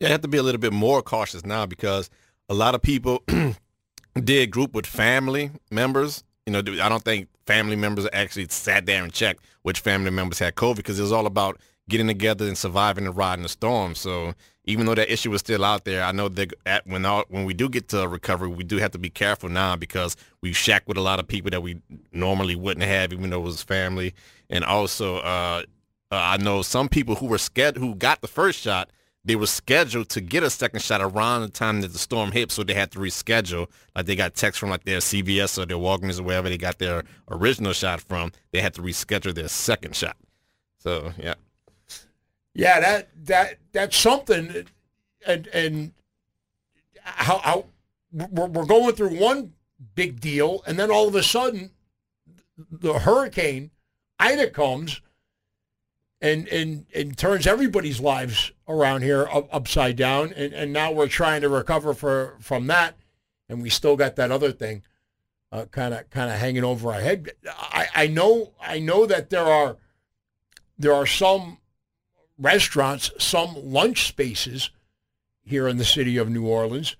[0.00, 2.10] Yeah, I have to be a little bit more cautious now because
[2.48, 3.22] a lot of people
[4.14, 6.24] did group with family members.
[6.44, 10.38] You know, I don't think family members actually sat there and checked which family members
[10.38, 13.94] had COVID because it was all about getting together and surviving and riding the storm.
[13.94, 17.24] So even though that issue was still out there, I know that at, when all,
[17.28, 20.52] when we do get to recovery, we do have to be careful now because we
[20.52, 21.80] shack with a lot of people that we
[22.12, 24.14] normally wouldn't have, even though it was family.
[24.50, 25.62] And also, uh,
[26.10, 28.90] uh, I know some people who were scared who got the first shot.
[29.24, 32.52] They were scheduled to get a second shot around the time that the storm hit,
[32.52, 33.66] so they had to reschedule.
[33.96, 36.78] Like they got text from like their CVS or their Walgreens or wherever they got
[36.78, 38.30] their original shot from.
[38.52, 40.16] They had to reschedule their second shot.
[40.78, 41.34] So yeah
[42.56, 44.66] yeah, that that that's something,
[45.26, 45.92] and and
[47.02, 47.66] how, how
[48.10, 49.52] we're, we're going through one
[49.94, 51.70] big deal, and then all of a sudden,
[52.70, 53.72] the hurricane
[54.18, 55.02] Ida comes,
[56.22, 61.08] and and and turns everybody's lives around here up, upside down, and and now we're
[61.08, 62.96] trying to recover for from that,
[63.50, 64.82] and we still got that other thing,
[65.72, 67.32] kind of kind of hanging over our head.
[67.46, 69.76] I I know I know that there are
[70.78, 71.58] there are some
[72.38, 74.70] restaurants, some lunch spaces
[75.42, 76.96] here in the city of New Orleans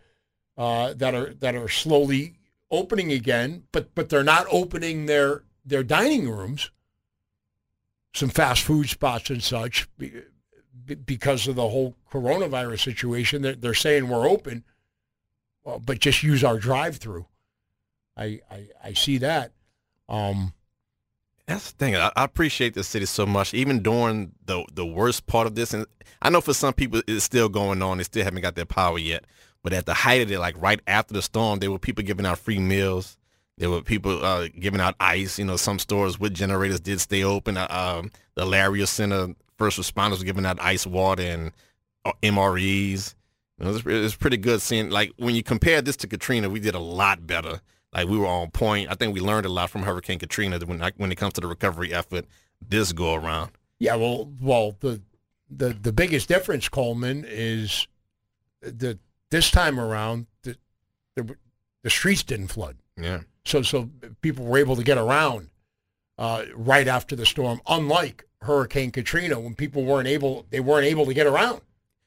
[0.56, 2.34] uh, that are that are slowly
[2.70, 6.70] opening again, but but they're not opening their their dining rooms.
[8.16, 9.86] some fast food spots and such
[11.04, 13.42] because of the whole coronavirus situation.
[13.42, 14.64] They're, they're saying we're open,
[15.66, 17.26] uh, but just use our drive-through.
[18.16, 19.52] I, I, I see that.
[20.08, 20.54] Um,
[21.46, 21.96] That's the thing.
[21.96, 25.72] I, I, appreciate the city so much, even during the the worst part of this.
[25.72, 25.86] And
[26.20, 27.98] I know for some people it's still going on.
[27.98, 29.24] They still haven't got their power yet.
[29.62, 32.26] But at the height of it, like right after the storm, there were people giving
[32.26, 33.16] out free meals.
[33.58, 35.38] There were people uh, giving out ice.
[35.38, 37.56] You know, some stores with generators did stay open.
[37.56, 41.52] Uh, um, the Laria Center first responders were giving out ice water and
[42.04, 43.14] uh, MREs.
[43.58, 44.90] You know, it, was, it was pretty good seeing.
[44.90, 47.60] Like when you compare this to Katrina, we did a lot better
[47.92, 48.90] like we were on point.
[48.90, 51.46] I think we learned a lot from Hurricane Katrina when when it comes to the
[51.46, 52.26] recovery effort
[52.66, 53.52] this go around.
[53.78, 55.00] Yeah, well, well, the
[55.50, 57.86] the the biggest difference, Coleman, is
[58.62, 58.98] that
[59.30, 60.56] this time around the,
[61.14, 61.36] the
[61.82, 62.76] the streets didn't flood.
[62.96, 63.20] Yeah.
[63.44, 63.90] So so
[64.22, 65.50] people were able to get around
[66.18, 71.06] uh, right after the storm, unlike Hurricane Katrina when people weren't able they weren't able
[71.06, 71.60] to get around.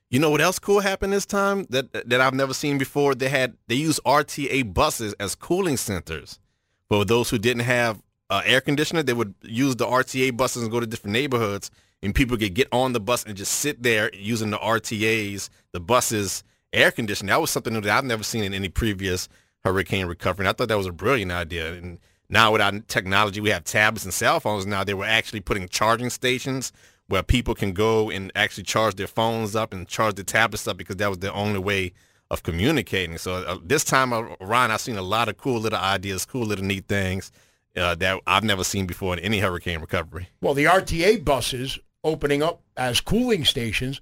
[0.10, 3.14] You know what else cool happened this time that that I've never seen before?
[3.14, 6.40] They had they used RTA buses as cooling centers
[6.88, 8.02] for those who didn't have
[8.32, 9.04] uh, air conditioner.
[9.04, 11.70] They would use the RTA buses and go to different neighborhoods,
[12.02, 15.80] and people could get on the bus and just sit there using the RTAs, the
[15.80, 16.44] buses
[16.74, 17.30] air conditioning.
[17.30, 19.30] That was something that I've never seen in any previous
[19.64, 20.46] hurricane recovery.
[20.46, 21.74] And I thought that was a brilliant idea.
[21.74, 22.00] And
[22.30, 24.66] now with our technology, we have tablets and cell phones.
[24.66, 26.72] Now they were actually putting charging stations
[27.10, 30.78] where people can go and actually charge their phones up and charge their tablets up
[30.78, 31.92] because that was the only way
[32.30, 33.18] of communicating.
[33.18, 36.64] So uh, this time around, I've seen a lot of cool little ideas, cool little
[36.64, 37.32] neat things
[37.76, 40.30] uh, that I've never seen before in any hurricane recovery.
[40.40, 44.02] Well, the RTA buses opening up as cooling stations,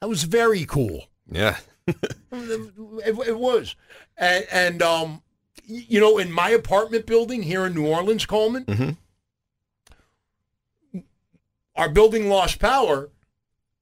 [0.00, 1.04] that was very cool.
[1.30, 1.56] Yeah.
[1.86, 3.76] it, it, was.
[4.18, 5.22] And, and um,
[5.64, 8.90] you know, in my apartment building here in New Orleans, Coleman, mm-hmm
[11.80, 13.08] our building lost power,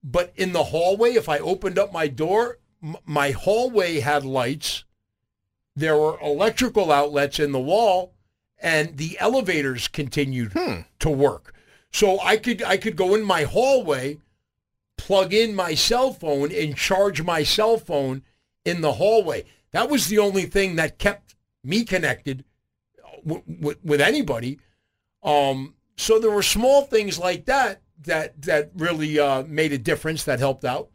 [0.04, 4.84] but in the hallway, if I opened up my door, m- my hallway had lights.
[5.74, 8.14] There were electrical outlets in the wall,
[8.56, 10.82] and the elevators continued hmm.
[11.00, 11.52] to work.
[11.90, 14.18] So I could I could go in my hallway,
[14.96, 18.22] plug in my cell phone, and charge my cell phone
[18.64, 19.44] in the hallway.
[19.72, 21.34] That was the only thing that kept
[21.64, 22.44] me connected
[23.26, 24.60] w- w- with anybody.
[25.24, 30.24] Um, so there were small things like that that that really uh, made a difference.
[30.24, 30.90] That helped out.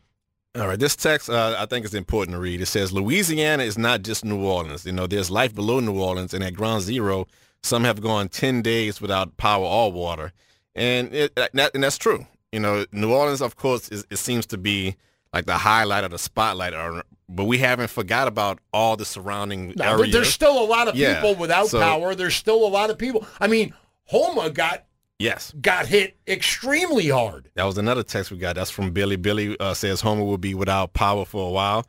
[0.56, 2.62] All right, this text uh, I think is important to read.
[2.62, 4.86] It says Louisiana is not just New Orleans.
[4.86, 7.26] You know, there's life below New Orleans, and at Ground Zero,
[7.64, 10.32] some have gone ten days without power or water,
[10.76, 12.28] and it, that, and that's true.
[12.52, 14.96] You know, New Orleans, of course, is, it seems to be
[15.34, 19.74] like the highlight or the spotlight, or, but we haven't forgot about all the surrounding
[19.76, 20.14] no, areas.
[20.14, 22.14] There's still a lot of people yeah, without so, power.
[22.14, 23.26] There's still a lot of people.
[23.40, 23.74] I mean,
[24.12, 24.86] Houma got
[25.20, 25.54] Yes.
[25.62, 27.50] Got hit extremely hard.
[27.56, 28.56] That was another text we got.
[28.56, 29.16] That's from Billy.
[29.16, 31.86] Billy uh, says Houma will be without power for a while.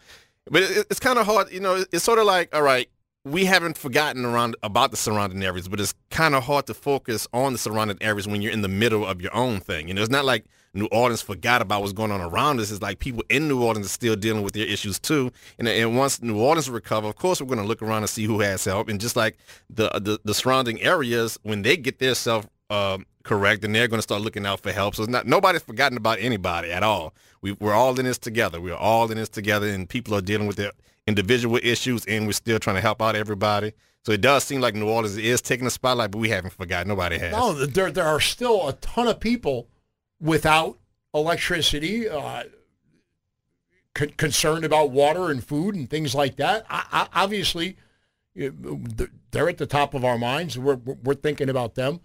[0.50, 2.88] But it, it's kind of hard, you know, it's sort of like, all right,
[3.24, 7.26] we haven't forgotten around about the surrounding areas, but it's kind of hard to focus
[7.32, 9.88] on the surrounding areas when you're in the middle of your own thing.
[9.88, 10.44] You know, it's not like
[10.74, 12.70] New Orleans forgot about what's going on around us.
[12.70, 15.32] It's like people in New Orleans are still dealing with their issues too.
[15.58, 18.24] And, and once New Orleans recover, of course, we're going to look around and see
[18.24, 18.90] who has help.
[18.90, 19.38] And just like
[19.70, 23.98] the the, the surrounding areas, when they get their self um, correct, and they're going
[23.98, 24.94] to start looking out for help.
[24.94, 27.12] So it's not nobody's forgotten about anybody at all.
[27.42, 28.60] We, we're all in this together.
[28.60, 30.72] We're all in this together, and people are dealing with their
[31.06, 33.72] individual issues, and we're still trying to help out everybody.
[34.04, 36.88] So it does seem like New Orleans is taking the spotlight, but we haven't forgotten.
[36.88, 37.32] Nobody has.
[37.32, 39.68] No, there there are still a ton of people
[40.20, 40.78] without
[41.14, 42.44] electricity, uh,
[43.94, 46.66] concerned about water and food and things like that.
[46.68, 47.76] I, I, obviously,
[48.34, 50.58] they're at the top of our minds.
[50.58, 52.00] We're we're thinking about them.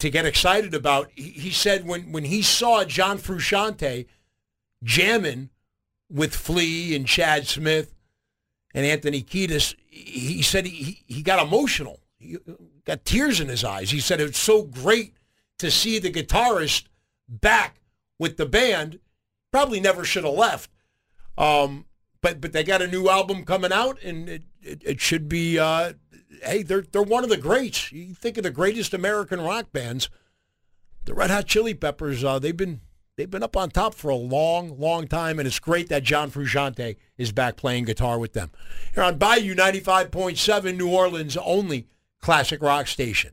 [0.00, 1.10] to get excited about.
[1.14, 4.06] He, he said when when he saw John Frusciante
[4.82, 5.50] jamming
[6.10, 7.94] with Flea and Chad Smith
[8.74, 12.00] and Anthony Kiedis, he said he, he got emotional.
[12.18, 12.36] He
[12.84, 13.90] got tears in his eyes.
[13.90, 15.14] He said it's so great
[15.64, 16.84] to see the guitarist
[17.28, 17.80] back
[18.18, 19.00] with the band.
[19.50, 20.70] Probably never should have left.
[21.36, 21.86] Um,
[22.20, 25.58] but but they got a new album coming out, and it, it, it should be.
[25.58, 25.94] Uh,
[26.42, 27.92] hey, they're they're one of the greats.
[27.92, 30.08] You think of the greatest American rock bands,
[31.04, 32.24] the Red Hot Chili Peppers.
[32.24, 32.80] Uh, they've been
[33.16, 36.30] they've been up on top for a long, long time, and it's great that John
[36.30, 38.50] Frusciante is back playing guitar with them.
[38.94, 41.88] Here on Bayou ninety five point seven, New Orleans only
[42.20, 43.32] classic rock station.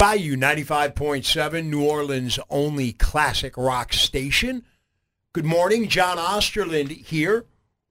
[0.00, 4.64] Bayou 95.7, New Orleans' only classic rock station.
[5.34, 7.44] Good morning, John Osterlind here.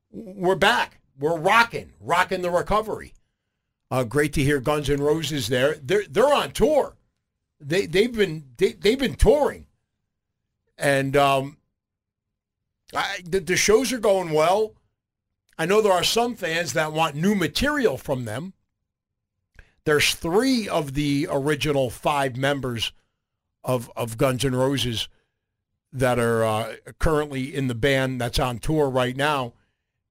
[0.10, 1.02] We're back.
[1.20, 3.14] We're rocking, rocking the recovery.
[3.92, 5.76] Uh, great to hear Guns N' Roses there.
[5.76, 6.98] They're they're on tour.
[7.62, 9.68] They they've been they, they've been touring,
[10.80, 11.58] and um,
[12.92, 14.74] I, the, the shows are going well.
[15.60, 18.54] I know there are some fans that want new material from them.
[19.90, 22.92] There's three of the original five members
[23.64, 25.10] of of Guns N' Roses
[25.92, 29.54] that are uh, currently in the band that's on tour right now,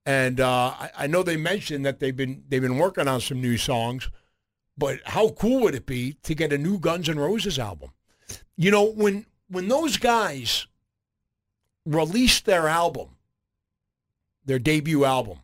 [0.04, 3.40] and uh, I, I know they mentioned that they've been they've been working on some
[3.40, 4.10] new songs.
[4.76, 7.90] But how cool would it be to get a new Guns N' Roses album?
[8.56, 10.66] You know, when when those guys
[11.86, 13.10] released their album,
[14.44, 15.38] their debut album,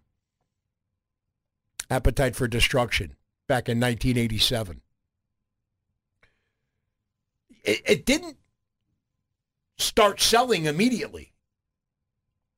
[1.89, 3.15] Appetite for Destruction,
[3.47, 4.81] back in 1987.
[7.63, 8.37] It, it, didn't
[9.79, 11.33] start selling immediately.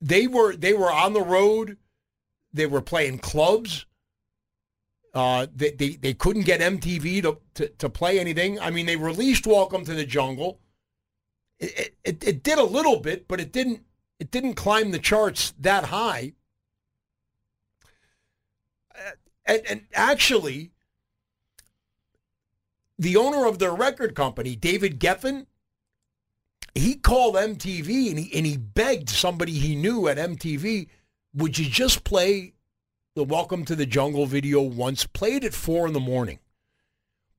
[0.00, 1.78] They were they were on the road.
[2.52, 3.86] They were playing clubs.
[5.14, 8.60] Uh, they, they, they couldn't get MTV to, to, to play anything.
[8.60, 10.60] I mean, they released Welcome to the Jungle.
[11.58, 13.82] It, it, it did a little bit, but it didn't
[14.18, 16.32] it didn't climb the charts that high.
[19.44, 20.72] And, and actually,
[22.98, 25.46] the owner of their record company, David Geffen,
[26.74, 30.88] he called MTV and he, and he begged somebody he knew at MTV,
[31.34, 32.54] would you just play
[33.14, 35.06] the Welcome to the Jungle video once?
[35.06, 36.38] Play it at four in the morning.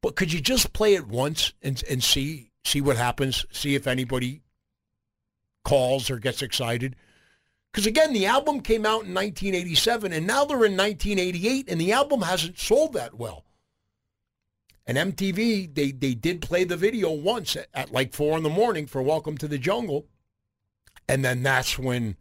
[0.01, 3.45] But could you just play it once and, and see see what happens?
[3.51, 4.41] See if anybody
[5.63, 6.95] calls or gets excited?
[7.71, 11.91] Because again, the album came out in 1987 and now they're in 1988 and the
[11.91, 13.43] album hasn't sold that well.
[14.87, 18.49] And MTV, they, they did play the video once at, at like four in the
[18.49, 20.07] morning for Welcome to the Jungle.
[21.09, 22.15] And then that's when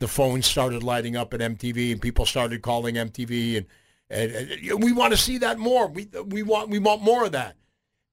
[0.00, 3.66] the phones started lighting up at MTV and people started calling MTV and,
[4.10, 5.86] and, and we want to see that more.
[5.86, 7.56] We, we, want, we want more of that.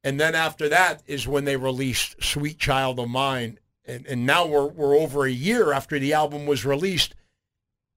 [0.03, 3.57] And then after that is when they released Sweet Child of Mine.
[3.85, 7.15] And, and now we're, we're over a year after the album was released.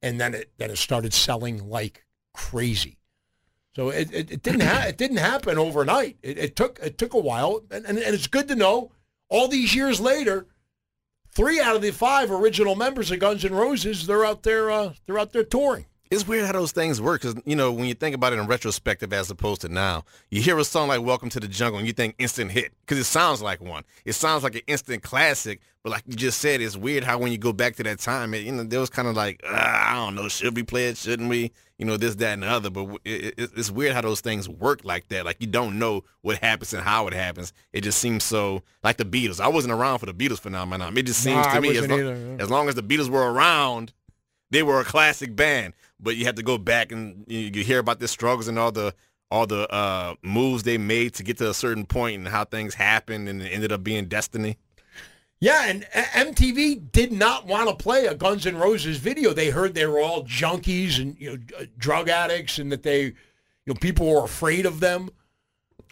[0.00, 2.95] And then it, then it started selling like crazy.
[3.76, 6.16] So it, it, it didn't ha- it didn't happen overnight.
[6.22, 8.90] It, it took it took a while, and, and, and it's good to know.
[9.28, 10.46] All these years later,
[11.30, 14.94] three out of the five original members of Guns N' Roses they're out there uh,
[15.04, 15.84] they're out there touring.
[16.08, 18.46] It's weird how those things work because, you know, when you think about it in
[18.46, 21.86] retrospective as opposed to now, you hear a song like Welcome to the Jungle and
[21.86, 23.82] you think instant hit because it sounds like one.
[24.04, 27.32] It sounds like an instant classic, but like you just said, it's weird how when
[27.32, 29.52] you go back to that time, it, you know, there was kind of like, uh,
[29.52, 31.50] I don't know, should we play it, shouldn't we?
[31.76, 32.70] You know, this, that, and the other.
[32.70, 35.24] But it, it, it's weird how those things work like that.
[35.24, 37.52] Like you don't know what happens and how it happens.
[37.72, 39.40] It just seems so, like the Beatles.
[39.40, 40.96] I wasn't around for the Beatles phenomenon.
[40.96, 42.42] It just seems Nah, to me, as long, either, yeah.
[42.42, 43.92] as long as the Beatles were around,
[44.50, 47.78] they were a classic band, but you have to go back and you, you hear
[47.78, 48.94] about the struggles and all the
[49.30, 52.74] all the uh, moves they made to get to a certain point and how things
[52.74, 54.56] happened and it ended up being destiny.
[55.38, 59.32] Yeah, and uh, MTV did not want to play a Guns N' Roses video.
[59.34, 63.14] They heard they were all junkies and you know drug addicts, and that they, you
[63.66, 65.10] know, people were afraid of them.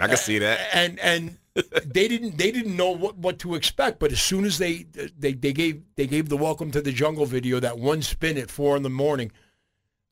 [0.01, 0.61] I can see that.
[0.73, 1.39] And and
[1.85, 3.99] they didn't they didn't know what, what to expect.
[3.99, 4.87] But as soon as they
[5.19, 8.51] they they gave they gave the Welcome to the Jungle video that one spin at
[8.51, 9.31] four in the morning,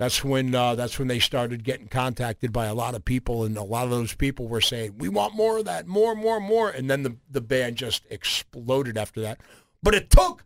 [0.03, 3.57] that's when uh, that's when they started getting contacted by a lot of people, and
[3.57, 6.70] a lot of those people were saying, "We want more of that, more, more, more."
[6.70, 9.40] And then the the band just exploded after that.
[9.80, 10.44] But it took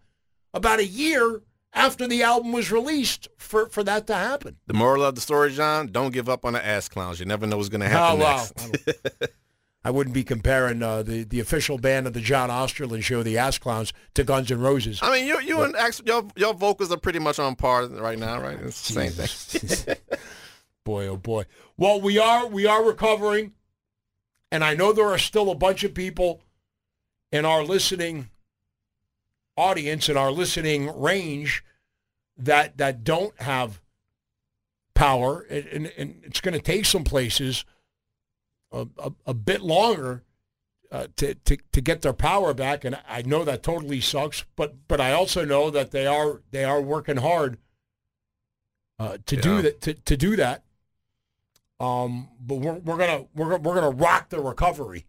[0.53, 1.41] about a year
[1.73, 4.59] after the album was released for, for that to happen.
[4.67, 7.19] The moral of the story, John, don't give up on the ass clowns.
[7.19, 9.33] You never know what's going to happen oh, next.
[9.87, 13.39] I wouldn't be comparing uh, the the official band of the John Osterlind show, the
[13.39, 14.99] Ass Clowns, to Guns N' Roses.
[15.01, 18.19] I mean, you you but, and your your vocals are pretty much on par right
[18.19, 18.59] now, right?
[18.63, 19.97] It's the same thing.
[20.85, 21.45] boy, oh boy.
[21.77, 23.53] Well, we are we are recovering,
[24.51, 26.41] and I know there are still a bunch of people
[27.31, 28.31] in our listening
[29.57, 31.63] audience in our listening range
[32.37, 33.81] that that don't have
[34.95, 37.65] power, and, and it's going to take some places
[38.77, 40.23] a, a, a bit longer
[40.93, 42.85] uh, to, to to get their power back.
[42.85, 46.65] And I know that totally sucks, but but I also know that they are they
[46.65, 47.59] are working hard
[48.99, 49.43] uh, to yeah.
[49.43, 50.65] do that to, to do that.
[51.79, 55.07] Um, but we're we're gonna we're we're gonna rock the recovery.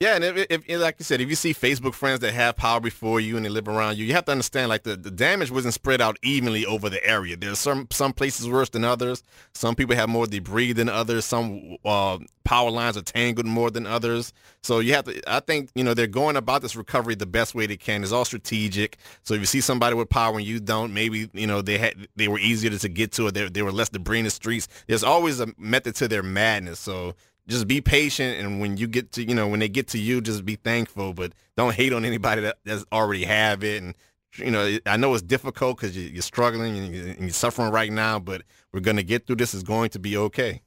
[0.00, 2.80] Yeah, and if, if, like you said, if you see Facebook friends that have power
[2.80, 5.50] before you and they live around you, you have to understand like the, the damage
[5.50, 7.36] wasn't spread out evenly over the area.
[7.36, 9.22] There's some some places worse than others.
[9.52, 11.26] Some people have more debris than others.
[11.26, 14.32] Some uh, power lines are tangled more than others.
[14.62, 15.20] So you have to.
[15.30, 18.02] I think you know they're going about this recovery the best way they can.
[18.02, 18.96] It's all strategic.
[19.22, 22.08] So if you see somebody with power and you don't, maybe you know they had
[22.16, 24.66] they were easier to get to, or they, they were less debris in the streets.
[24.86, 26.78] There's always a method to their madness.
[26.78, 27.16] So
[27.50, 30.20] just be patient and when you get to you know when they get to you
[30.20, 33.94] just be thankful but don't hate on anybody that that's already have it and
[34.36, 38.42] you know i know it's difficult because you're struggling and you're suffering right now but
[38.72, 39.54] we're going to get through this.
[39.54, 40.62] Is going to be okay.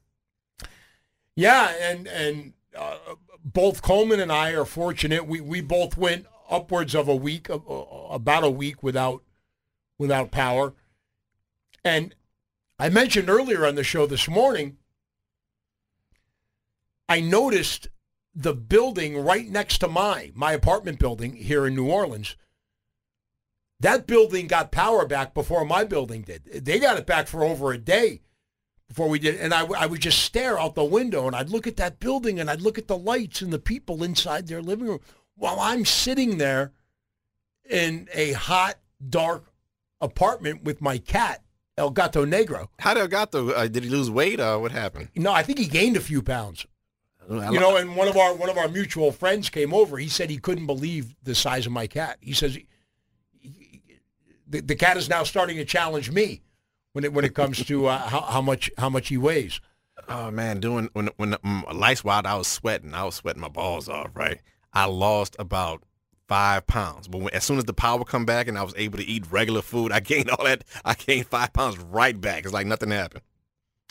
[1.36, 2.96] Yeah and and uh,
[3.44, 5.26] both coleman and i are fortunate.
[5.26, 7.58] We we both went upwards of a week uh,
[8.10, 9.22] about a week without
[9.98, 10.74] without power.
[11.84, 12.14] And
[12.78, 14.76] i mentioned earlier on the show this morning
[17.08, 17.88] I noticed
[18.34, 22.36] the building right next to my my apartment building here in New Orleans.
[23.80, 26.44] That building got power back before my building did.
[26.64, 28.22] They got it back for over a day
[28.88, 29.36] before we did.
[29.36, 32.40] And I, I would just stare out the window and I'd look at that building
[32.40, 35.00] and I'd look at the lights and the people inside their living room
[35.36, 36.72] while I'm sitting there
[37.68, 38.76] in a hot,
[39.06, 39.52] dark
[40.00, 41.42] apartment with my cat,
[41.76, 42.68] El Gato Negro.
[42.78, 45.08] How did El Gato, uh, did he lose weight or what happened?
[45.16, 46.66] No, I think he gained a few pounds.
[47.28, 49.98] You know, and one of our one of our mutual friends came over.
[49.98, 52.18] He said he couldn't believe the size of my cat.
[52.20, 52.66] He says he,
[53.40, 53.82] he,
[54.46, 56.42] the, the cat is now starting to challenge me
[56.92, 59.60] when it when it comes to uh, how, how much how much he weighs.
[60.08, 62.94] Oh man, doing when when um, lights wild, I was sweating.
[62.94, 64.10] I was sweating my balls off.
[64.14, 64.40] Right,
[64.72, 65.82] I lost about
[66.28, 67.08] five pounds.
[67.08, 69.30] But when, as soon as the power come back and I was able to eat
[69.30, 70.64] regular food, I gained all that.
[70.84, 72.44] I gained five pounds right back.
[72.44, 73.22] It's like nothing happened.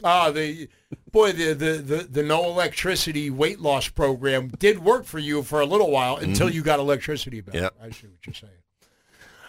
[0.04, 0.70] Ah, the
[1.12, 5.62] boy, the, the, the, the no electricity weight loss program did work for you for
[5.62, 6.56] a little while until mm-hmm.
[6.56, 7.56] you got electricity back.
[7.56, 7.76] Yep.
[7.82, 8.54] I see what you're saying.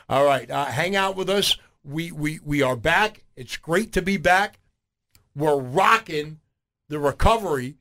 [0.08, 1.56] All right, uh, hang out with us.
[1.82, 3.24] We, we we are back.
[3.36, 4.58] It's great to be back.
[5.34, 6.40] We're rocking
[6.88, 7.76] the recovery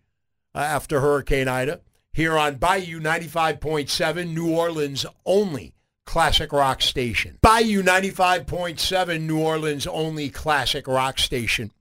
[0.56, 1.82] uh, after Hurricane Ida
[2.14, 5.74] here on Bayou 95.7, New Orleans only
[6.06, 7.40] classic rock station.
[7.42, 11.72] Bayou 95.7, New Orleans only classic rock station.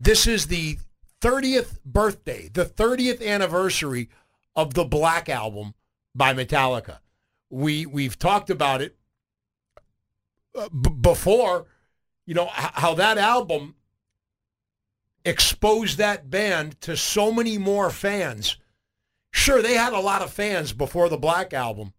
[0.00, 0.78] This is the
[1.20, 4.08] 30th birthday, the 30th anniversary
[4.56, 5.74] of the Black Album
[6.14, 6.98] by Metallica.
[7.50, 8.96] We we've talked about it
[10.56, 11.66] uh, b- before,
[12.24, 13.74] you know, h- how that album
[15.24, 18.56] exposed that band to so many more fans.
[19.32, 21.92] Sure, they had a lot of fans before the Black Album.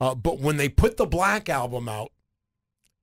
[0.00, 2.10] Uh, but when they put the Black Album out,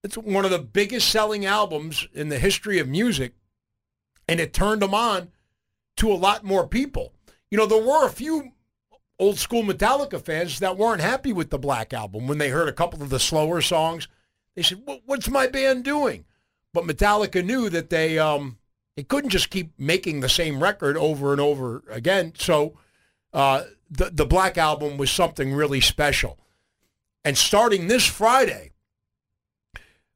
[0.04, 3.34] it's one of the biggest selling albums in the history of music
[4.28, 5.30] and it turned them on
[5.98, 7.14] to a lot more people.
[7.50, 8.52] You know, there were a few
[9.20, 12.74] old school Metallica fans that weren't happy with the Black Album when they heard a
[12.74, 14.08] couple of the slower songs.
[14.56, 16.26] They said, "What's my band doing?"
[16.74, 18.58] But Metallica knew that they um,
[18.96, 22.34] they couldn't just keep making the same record over and over again.
[22.38, 22.78] So
[23.34, 26.40] uh, the the Black Album was something really special.
[27.24, 28.72] And starting this Friday,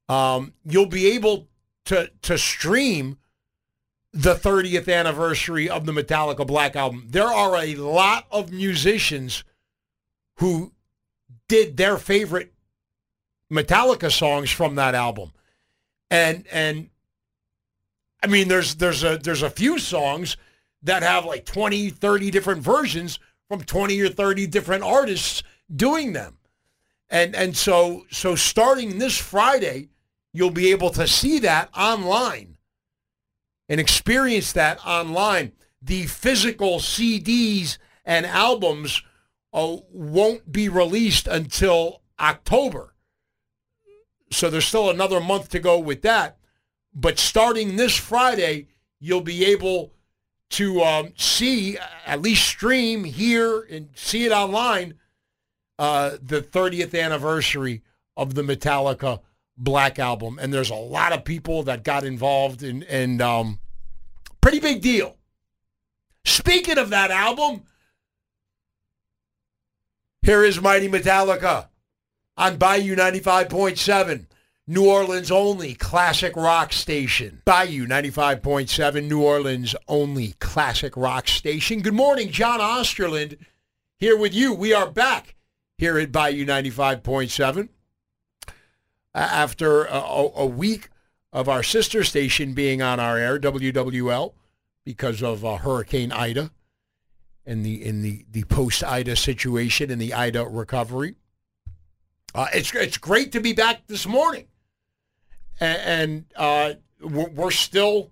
[0.08, 1.48] um, you'll be able
[1.86, 3.18] to to stream
[4.14, 7.08] the 30th anniversary of the Metallica Black Album.
[7.10, 9.44] There are a lot of musicians
[10.36, 10.74] who
[11.48, 12.54] did their favorite
[13.52, 15.32] Metallica songs from that album.
[16.10, 16.90] And and
[18.22, 20.38] I mean there's there's a there's a few songs
[20.84, 25.44] that have like 20, 30 different versions from 20 or 30 different artists
[25.74, 26.38] doing them.
[27.10, 29.90] And and so so starting this Friday,
[30.34, 32.51] you'll be able to see that online
[33.72, 35.54] and experience that online.
[35.82, 39.02] The physical CDs and albums
[39.54, 42.94] uh, won't be released until October.
[44.30, 46.38] So there's still another month to go with that.
[46.94, 48.68] But starting this Friday,
[49.00, 49.94] you'll be able
[50.50, 54.96] to um, see, at least stream, hear, and see it online,
[55.80, 57.84] uh, the 30th anniversary
[58.18, 59.22] of the Metallica
[59.56, 60.40] Black Album.
[60.42, 63.60] And there's a lot of people that got involved in, and um,
[64.42, 65.18] pretty big deal.
[66.26, 67.64] Speaking of that album,
[70.22, 71.68] here is Mighty Metallica
[72.38, 74.26] on Bayou 95.7.
[74.68, 77.42] New Orleans only classic rock station.
[77.46, 81.82] Bayou 95.7, New Orleans only classic rock station.
[81.82, 83.38] Good morning, John Osterlind
[83.98, 84.54] here with you.
[84.54, 85.36] We are back
[85.78, 87.70] here at Bayou 95.7
[89.14, 90.00] after a,
[90.36, 90.90] a week
[91.34, 94.34] of our sister station being on our air, WWL,
[94.84, 96.52] because of uh, Hurricane Ida
[97.46, 101.16] and the in the the post Ida situation and the Ida recovery.
[102.34, 104.48] Uh, it's it's great to be back this morning,
[105.60, 108.12] and, and uh, we're, we're still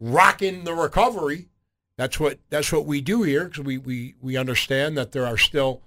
[0.00, 1.48] rocking the recovery.
[1.96, 5.38] That's what that's what we do here because we, we we understand that there are
[5.38, 5.82] still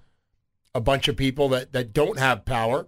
[0.74, 2.88] a bunch of people that, that don't have power,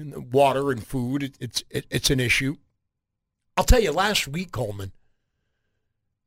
[0.00, 1.22] and water and food.
[1.22, 2.56] It, it's it, it's an issue.
[3.56, 4.92] I'll tell you, last week, Coleman.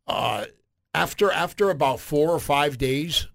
[0.06, 0.46] Uh,
[0.94, 3.28] after after about four or five days,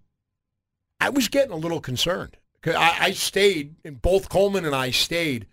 [1.00, 2.36] I was getting a little concerned.
[2.66, 5.46] I, I stayed, and both Coleman and I stayed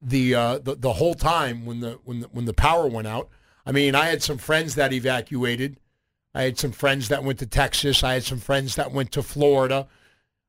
[0.00, 3.28] the, uh, the the whole time when the when the, when the power went out.
[3.66, 5.78] I mean, I had some friends that evacuated.
[6.34, 8.02] I had some friends that went to Texas.
[8.02, 9.88] I had some friends that went to Florida.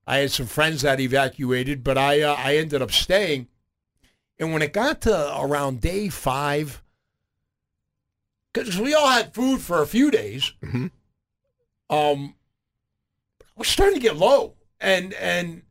[0.07, 3.47] I had some friends that evacuated, but I uh, I ended up staying.
[4.39, 6.83] And when it got to around day five,
[8.55, 10.53] because we all had food for a few days.
[10.63, 10.87] Mm-hmm.
[11.89, 12.35] Um,
[13.55, 15.63] we're starting to get low, and and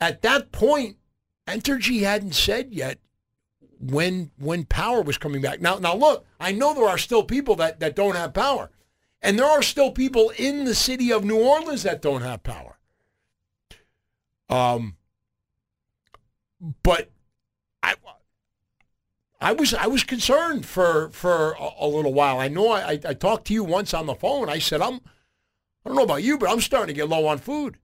[0.00, 0.96] at that point,
[1.46, 2.98] Entergy hadn't said yet
[3.80, 5.60] when when power was coming back.
[5.60, 8.70] Now now look, I know there are still people that that don't have power,
[9.22, 12.65] and there are still people in the city of New Orleans that don't have power.
[14.48, 14.96] Um,
[16.82, 17.10] but
[17.82, 17.94] I
[19.40, 22.38] I was I was concerned for for a, a little while.
[22.38, 24.48] I know I, I talked to you once on the phone.
[24.48, 27.38] I said I'm I don't know about you, but I'm starting to get low on
[27.38, 27.76] food.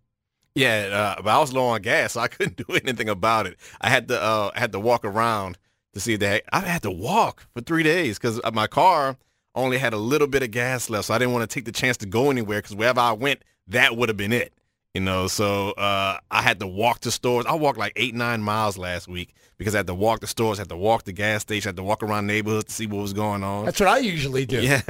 [0.55, 3.57] Yeah, uh, but I was low on gas, so I couldn't do anything about it.
[3.81, 5.59] I had to uh, I had to walk around
[5.95, 9.17] to see that I had to walk for three days because my car
[9.55, 11.73] only had a little bit of gas left, so I didn't want to take the
[11.73, 14.55] chance to go anywhere because wherever I went, that would have been it.
[14.95, 17.47] You know, so uh, I had to walk to stores.
[17.47, 20.59] I walked like eight, nine miles last week because I had to walk to stores,
[20.59, 23.15] had to walk to gas station, had to walk around neighborhoods to see what was
[23.15, 23.65] going on.
[23.65, 24.61] That's what I usually do.
[24.61, 24.83] Yeah.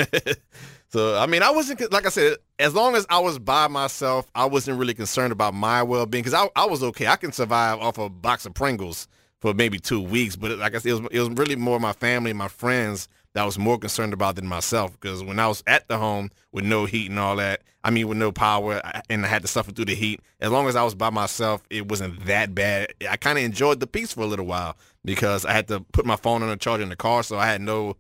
[0.88, 4.28] so I mean, I wasn't like I said, as long as I was by myself,
[4.34, 7.06] I wasn't really concerned about my well being because I, I was okay.
[7.06, 9.06] I can survive off a box of Pringles
[9.38, 11.92] for maybe two weeks, but like I said, it was, it was really more my
[11.92, 15.62] family, my friends that I was more concerned about than myself because when I was
[15.66, 19.24] at the home with no heat and all that, I mean with no power and
[19.24, 21.88] I had to suffer through the heat, as long as I was by myself, it
[21.88, 22.92] wasn't that bad.
[23.08, 26.06] I kind of enjoyed the peace for a little while because I had to put
[26.06, 27.96] my phone on a charge in the car, so I had no,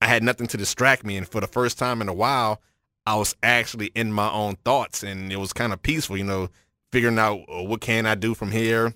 [0.00, 2.60] I had nothing to distract me, and for the first time in a while,
[3.06, 6.50] I was actually in my own thoughts, and it was kind of peaceful, you know,
[6.92, 8.94] figuring out uh, what can I do from here,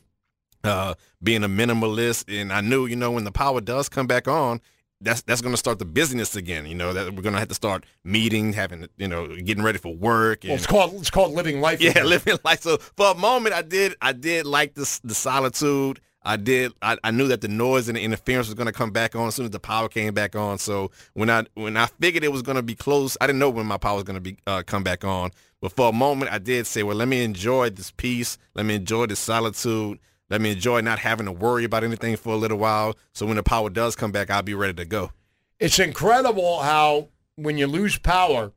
[0.65, 4.29] uh, being a minimalist, and I knew, you know, when the power does come back
[4.29, 4.61] on,
[5.01, 6.67] that's that's going to start the business again.
[6.67, 9.79] You know that we're going to have to start meeting, having you know, getting ready
[9.79, 10.45] for work.
[10.45, 11.81] And, well, it's called it's called living life.
[11.81, 12.07] Yeah, again.
[12.07, 12.63] living life.
[12.63, 16.01] So for a moment, I did I did like the the solitude.
[16.23, 16.73] I did.
[16.83, 19.29] I, I knew that the noise and the interference was going to come back on
[19.29, 20.59] as soon as the power came back on.
[20.59, 23.51] So when I when I figured it was going to be close, I didn't know
[23.51, 25.31] when my power was going to be uh, come back on.
[25.61, 28.39] But for a moment, I did say, well, let me enjoy this peace.
[28.55, 30.01] Let me enjoy this solitude.
[30.29, 32.97] Let me enjoy not having to worry about anything for a little while.
[33.13, 35.13] So when the power does come back, I'll be ready to go.
[35.61, 38.53] It's incredible how when you lose power,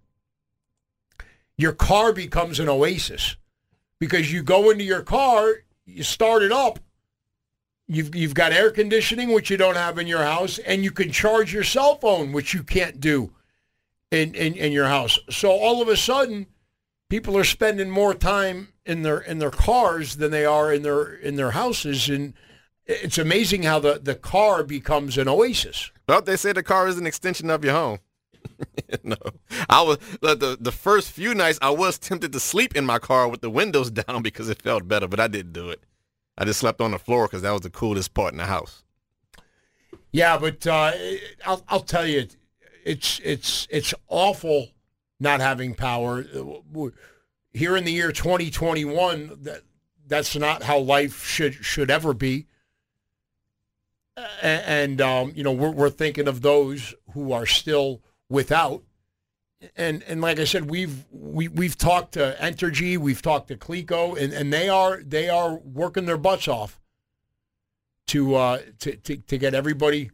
[1.58, 3.36] your car becomes an oasis
[4.00, 5.54] because you go into your car,
[5.86, 6.80] you start it up,
[7.88, 11.12] you've you've got air conditioning which you don't have in your house, and you can
[11.12, 13.34] charge your cell phone which you can't do
[14.12, 15.20] in in, in your house.
[15.30, 16.48] So all of a sudden,
[17.10, 21.14] people are spending more time in their in their cars than they are in their
[21.14, 22.34] in their houses and
[22.86, 25.92] it's amazing how the, the car becomes an oasis.
[26.08, 28.00] Well, they say the car is an extension of your home.
[29.04, 29.16] no,
[29.70, 32.98] I was the, the the first few nights I was tempted to sleep in my
[32.98, 35.84] car with the windows down because it felt better, but I didn't do it.
[36.38, 38.84] I just slept on the floor because that was the coolest part in the house.
[40.12, 40.94] Yeah, but uh,
[41.46, 42.28] I'll I'll tell you,
[42.86, 44.70] it's it's it's awful
[45.20, 46.24] not having power.
[47.52, 49.64] Here in the year 2021, that
[50.08, 52.48] that's not how life should should ever be.
[54.42, 58.84] And, um, you know, we're we're thinking of those who are still without.
[59.76, 64.18] And and like I said, we've we we've talked to Entergy, we've talked to Cleco,
[64.22, 66.80] and, and they are they are working their butts off
[68.08, 70.12] to uh to, to, to get everybody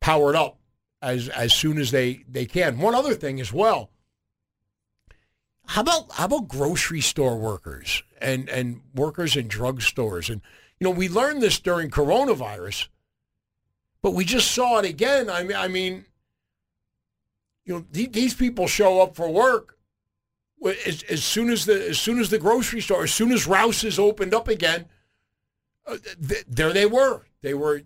[0.00, 0.58] powered up
[1.02, 2.78] as as soon as they, they can.
[2.78, 3.90] One other thing as well.
[5.66, 10.30] How about how about grocery store workers and, and workers in drugstores?
[10.30, 10.40] And
[10.78, 12.88] you know, we learned this during coronavirus,
[14.00, 15.28] but we just saw it again.
[15.28, 16.06] I mean I mean
[17.64, 19.72] you know, these people show up for work
[20.64, 23.98] as, as soon as the as soon as the grocery store, as soon as Rouse's
[23.98, 24.86] opened up again,
[25.86, 25.96] uh,
[26.26, 27.26] th- there they were.
[27.42, 27.82] They were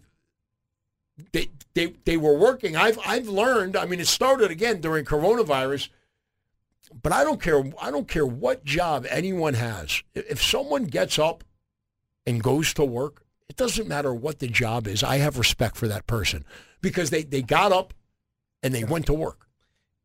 [1.33, 2.77] they they they were working.
[2.77, 3.77] I've I've learned.
[3.77, 5.89] I mean, it started again during coronavirus,
[7.03, 7.63] but I don't care.
[7.81, 10.03] I don't care what job anyone has.
[10.15, 11.45] If someone gets up
[12.27, 15.03] and goes to work, it doesn't matter what the job is.
[15.03, 16.45] I have respect for that person
[16.81, 17.95] because they they got up
[18.63, 19.49] and they went to work.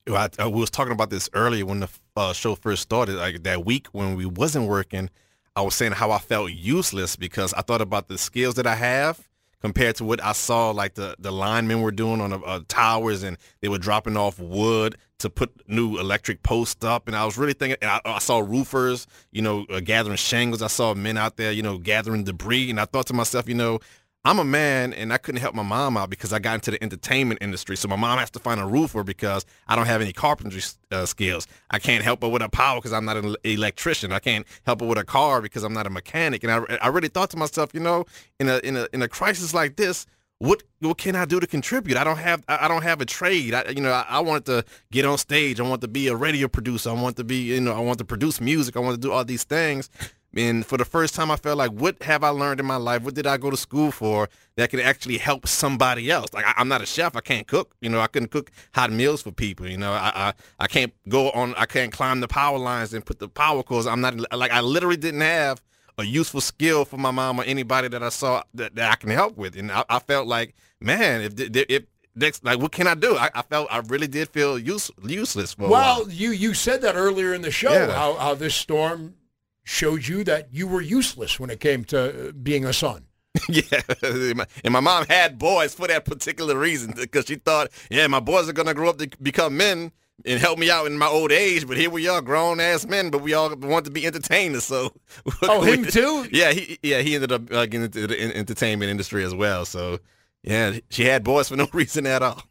[0.08, 3.16] I, I was talking about this earlier when the uh, show first started.
[3.16, 5.10] Like that week when we wasn't working,
[5.56, 8.76] I was saying how I felt useless because I thought about the skills that I
[8.76, 9.28] have
[9.62, 13.38] compared to what I saw like the, the linemen were doing on uh, towers and
[13.62, 17.08] they were dropping off wood to put new electric posts up.
[17.08, 20.64] And I was really thinking, I, I, saw roofers, you know, uh, gathering shingles.
[20.64, 22.72] I saw men out there, you know, gathering debris.
[22.72, 23.80] And I thought to myself, you know,
[24.24, 26.84] I'm a man and I couldn't help my mom out because I got into the
[26.84, 27.76] entertainment industry.
[27.76, 30.62] So my mom has to find a roofer because I don't have any carpentry
[30.92, 31.48] uh, skills.
[31.72, 34.12] I can't help her with a power because I'm not an electrician.
[34.12, 36.44] I can't help her with a car because I'm not a mechanic.
[36.44, 38.06] And I, I really thought to myself, you know,
[38.40, 40.06] in a in a in a crisis like this,
[40.38, 41.98] what what can I do to contribute?
[41.98, 43.56] I don't have I don't have a trade.
[43.56, 45.60] I, you know, I, I want to get on stage.
[45.60, 46.92] I want to be a radio producer.
[46.92, 48.76] I want to be you know I want to produce music.
[48.76, 49.90] I want to do all these things.
[50.36, 53.04] And for the first time, I felt like, what have I learned in my life?
[53.04, 56.34] What did I go to school for that could actually help somebody else?
[56.34, 57.16] Like, I, am not a chef.
[57.18, 57.76] I can't cook.
[57.82, 59.68] You know, I couldn't cook hot meals for people.
[59.68, 63.06] You know, I, I, I can't go on, I can't climb the power lines and
[63.06, 63.88] put the power cords.
[63.88, 65.62] I'm not, like, I literally didn't have
[65.98, 69.10] a useful skill for my mom or anybody that I saw that, that I can
[69.10, 69.58] help with.
[69.58, 71.84] And I, I felt like, man, if, if,
[72.16, 73.16] next like what can I do?
[73.16, 76.96] I, I, felt I really did feel use, useless for well, you you said that
[76.96, 77.92] earlier in the show yeah.
[77.94, 79.16] how how this storm
[79.64, 83.06] showed you that you were useless when it came to uh, being a son.
[83.50, 83.82] yeah,
[84.64, 88.50] and my mom had boys for that particular reason because she thought, yeah, my boys
[88.50, 89.92] are gonna grow up to become men
[90.26, 91.68] and help me out in my old age.
[91.68, 94.66] But here we are, grown ass men, but we all want to be entertainers.
[94.66, 94.94] So,
[95.44, 96.28] oh, him too?
[96.32, 99.66] Yeah, he yeah he ended up uh, getting into the entertainment industry as well.
[99.66, 100.00] So,
[100.44, 102.44] yeah, she had boys for no reason at all.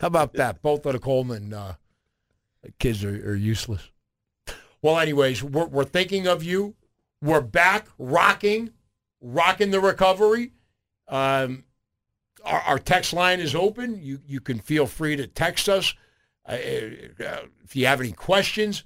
[0.00, 0.62] How about that?
[0.62, 1.74] Both of the Coleman uh,
[2.78, 3.90] kids are, are useless.
[4.82, 6.74] Well, anyways, we're, we're thinking of you.
[7.20, 8.70] We're back rocking,
[9.20, 10.52] rocking the recovery.
[11.08, 11.64] Um,
[12.44, 14.00] our, our, text line is open.
[14.00, 15.94] You you can feel free to text us
[16.46, 18.84] uh, uh, if you have any questions.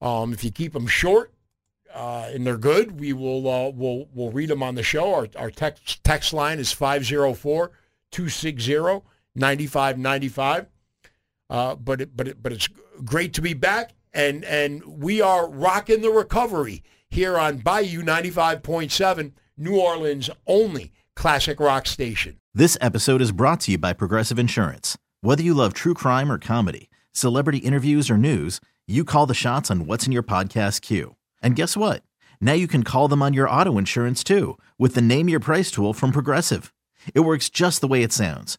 [0.00, 1.32] Um, if you keep them short
[1.94, 5.12] uh, and they're good, we will uh, we'll we'll read them on the show.
[5.12, 7.72] Our our text text line is 504
[8.10, 9.02] 260
[9.34, 10.66] 9595.
[11.48, 12.68] Uh, but it, but it, but it's
[13.04, 19.32] great to be back and and we are rocking the recovery here on Bayou 95.7,
[19.56, 22.38] New Orleans' only classic rock station.
[22.54, 24.96] This episode is brought to you by Progressive Insurance.
[25.20, 29.70] Whether you love true crime or comedy, celebrity interviews or news, you call the shots
[29.70, 31.16] on what's in your podcast queue.
[31.42, 32.02] And guess what?
[32.40, 35.70] Now you can call them on your auto insurance too with the Name Your Price
[35.70, 36.72] tool from Progressive.
[37.14, 38.58] It works just the way it sounds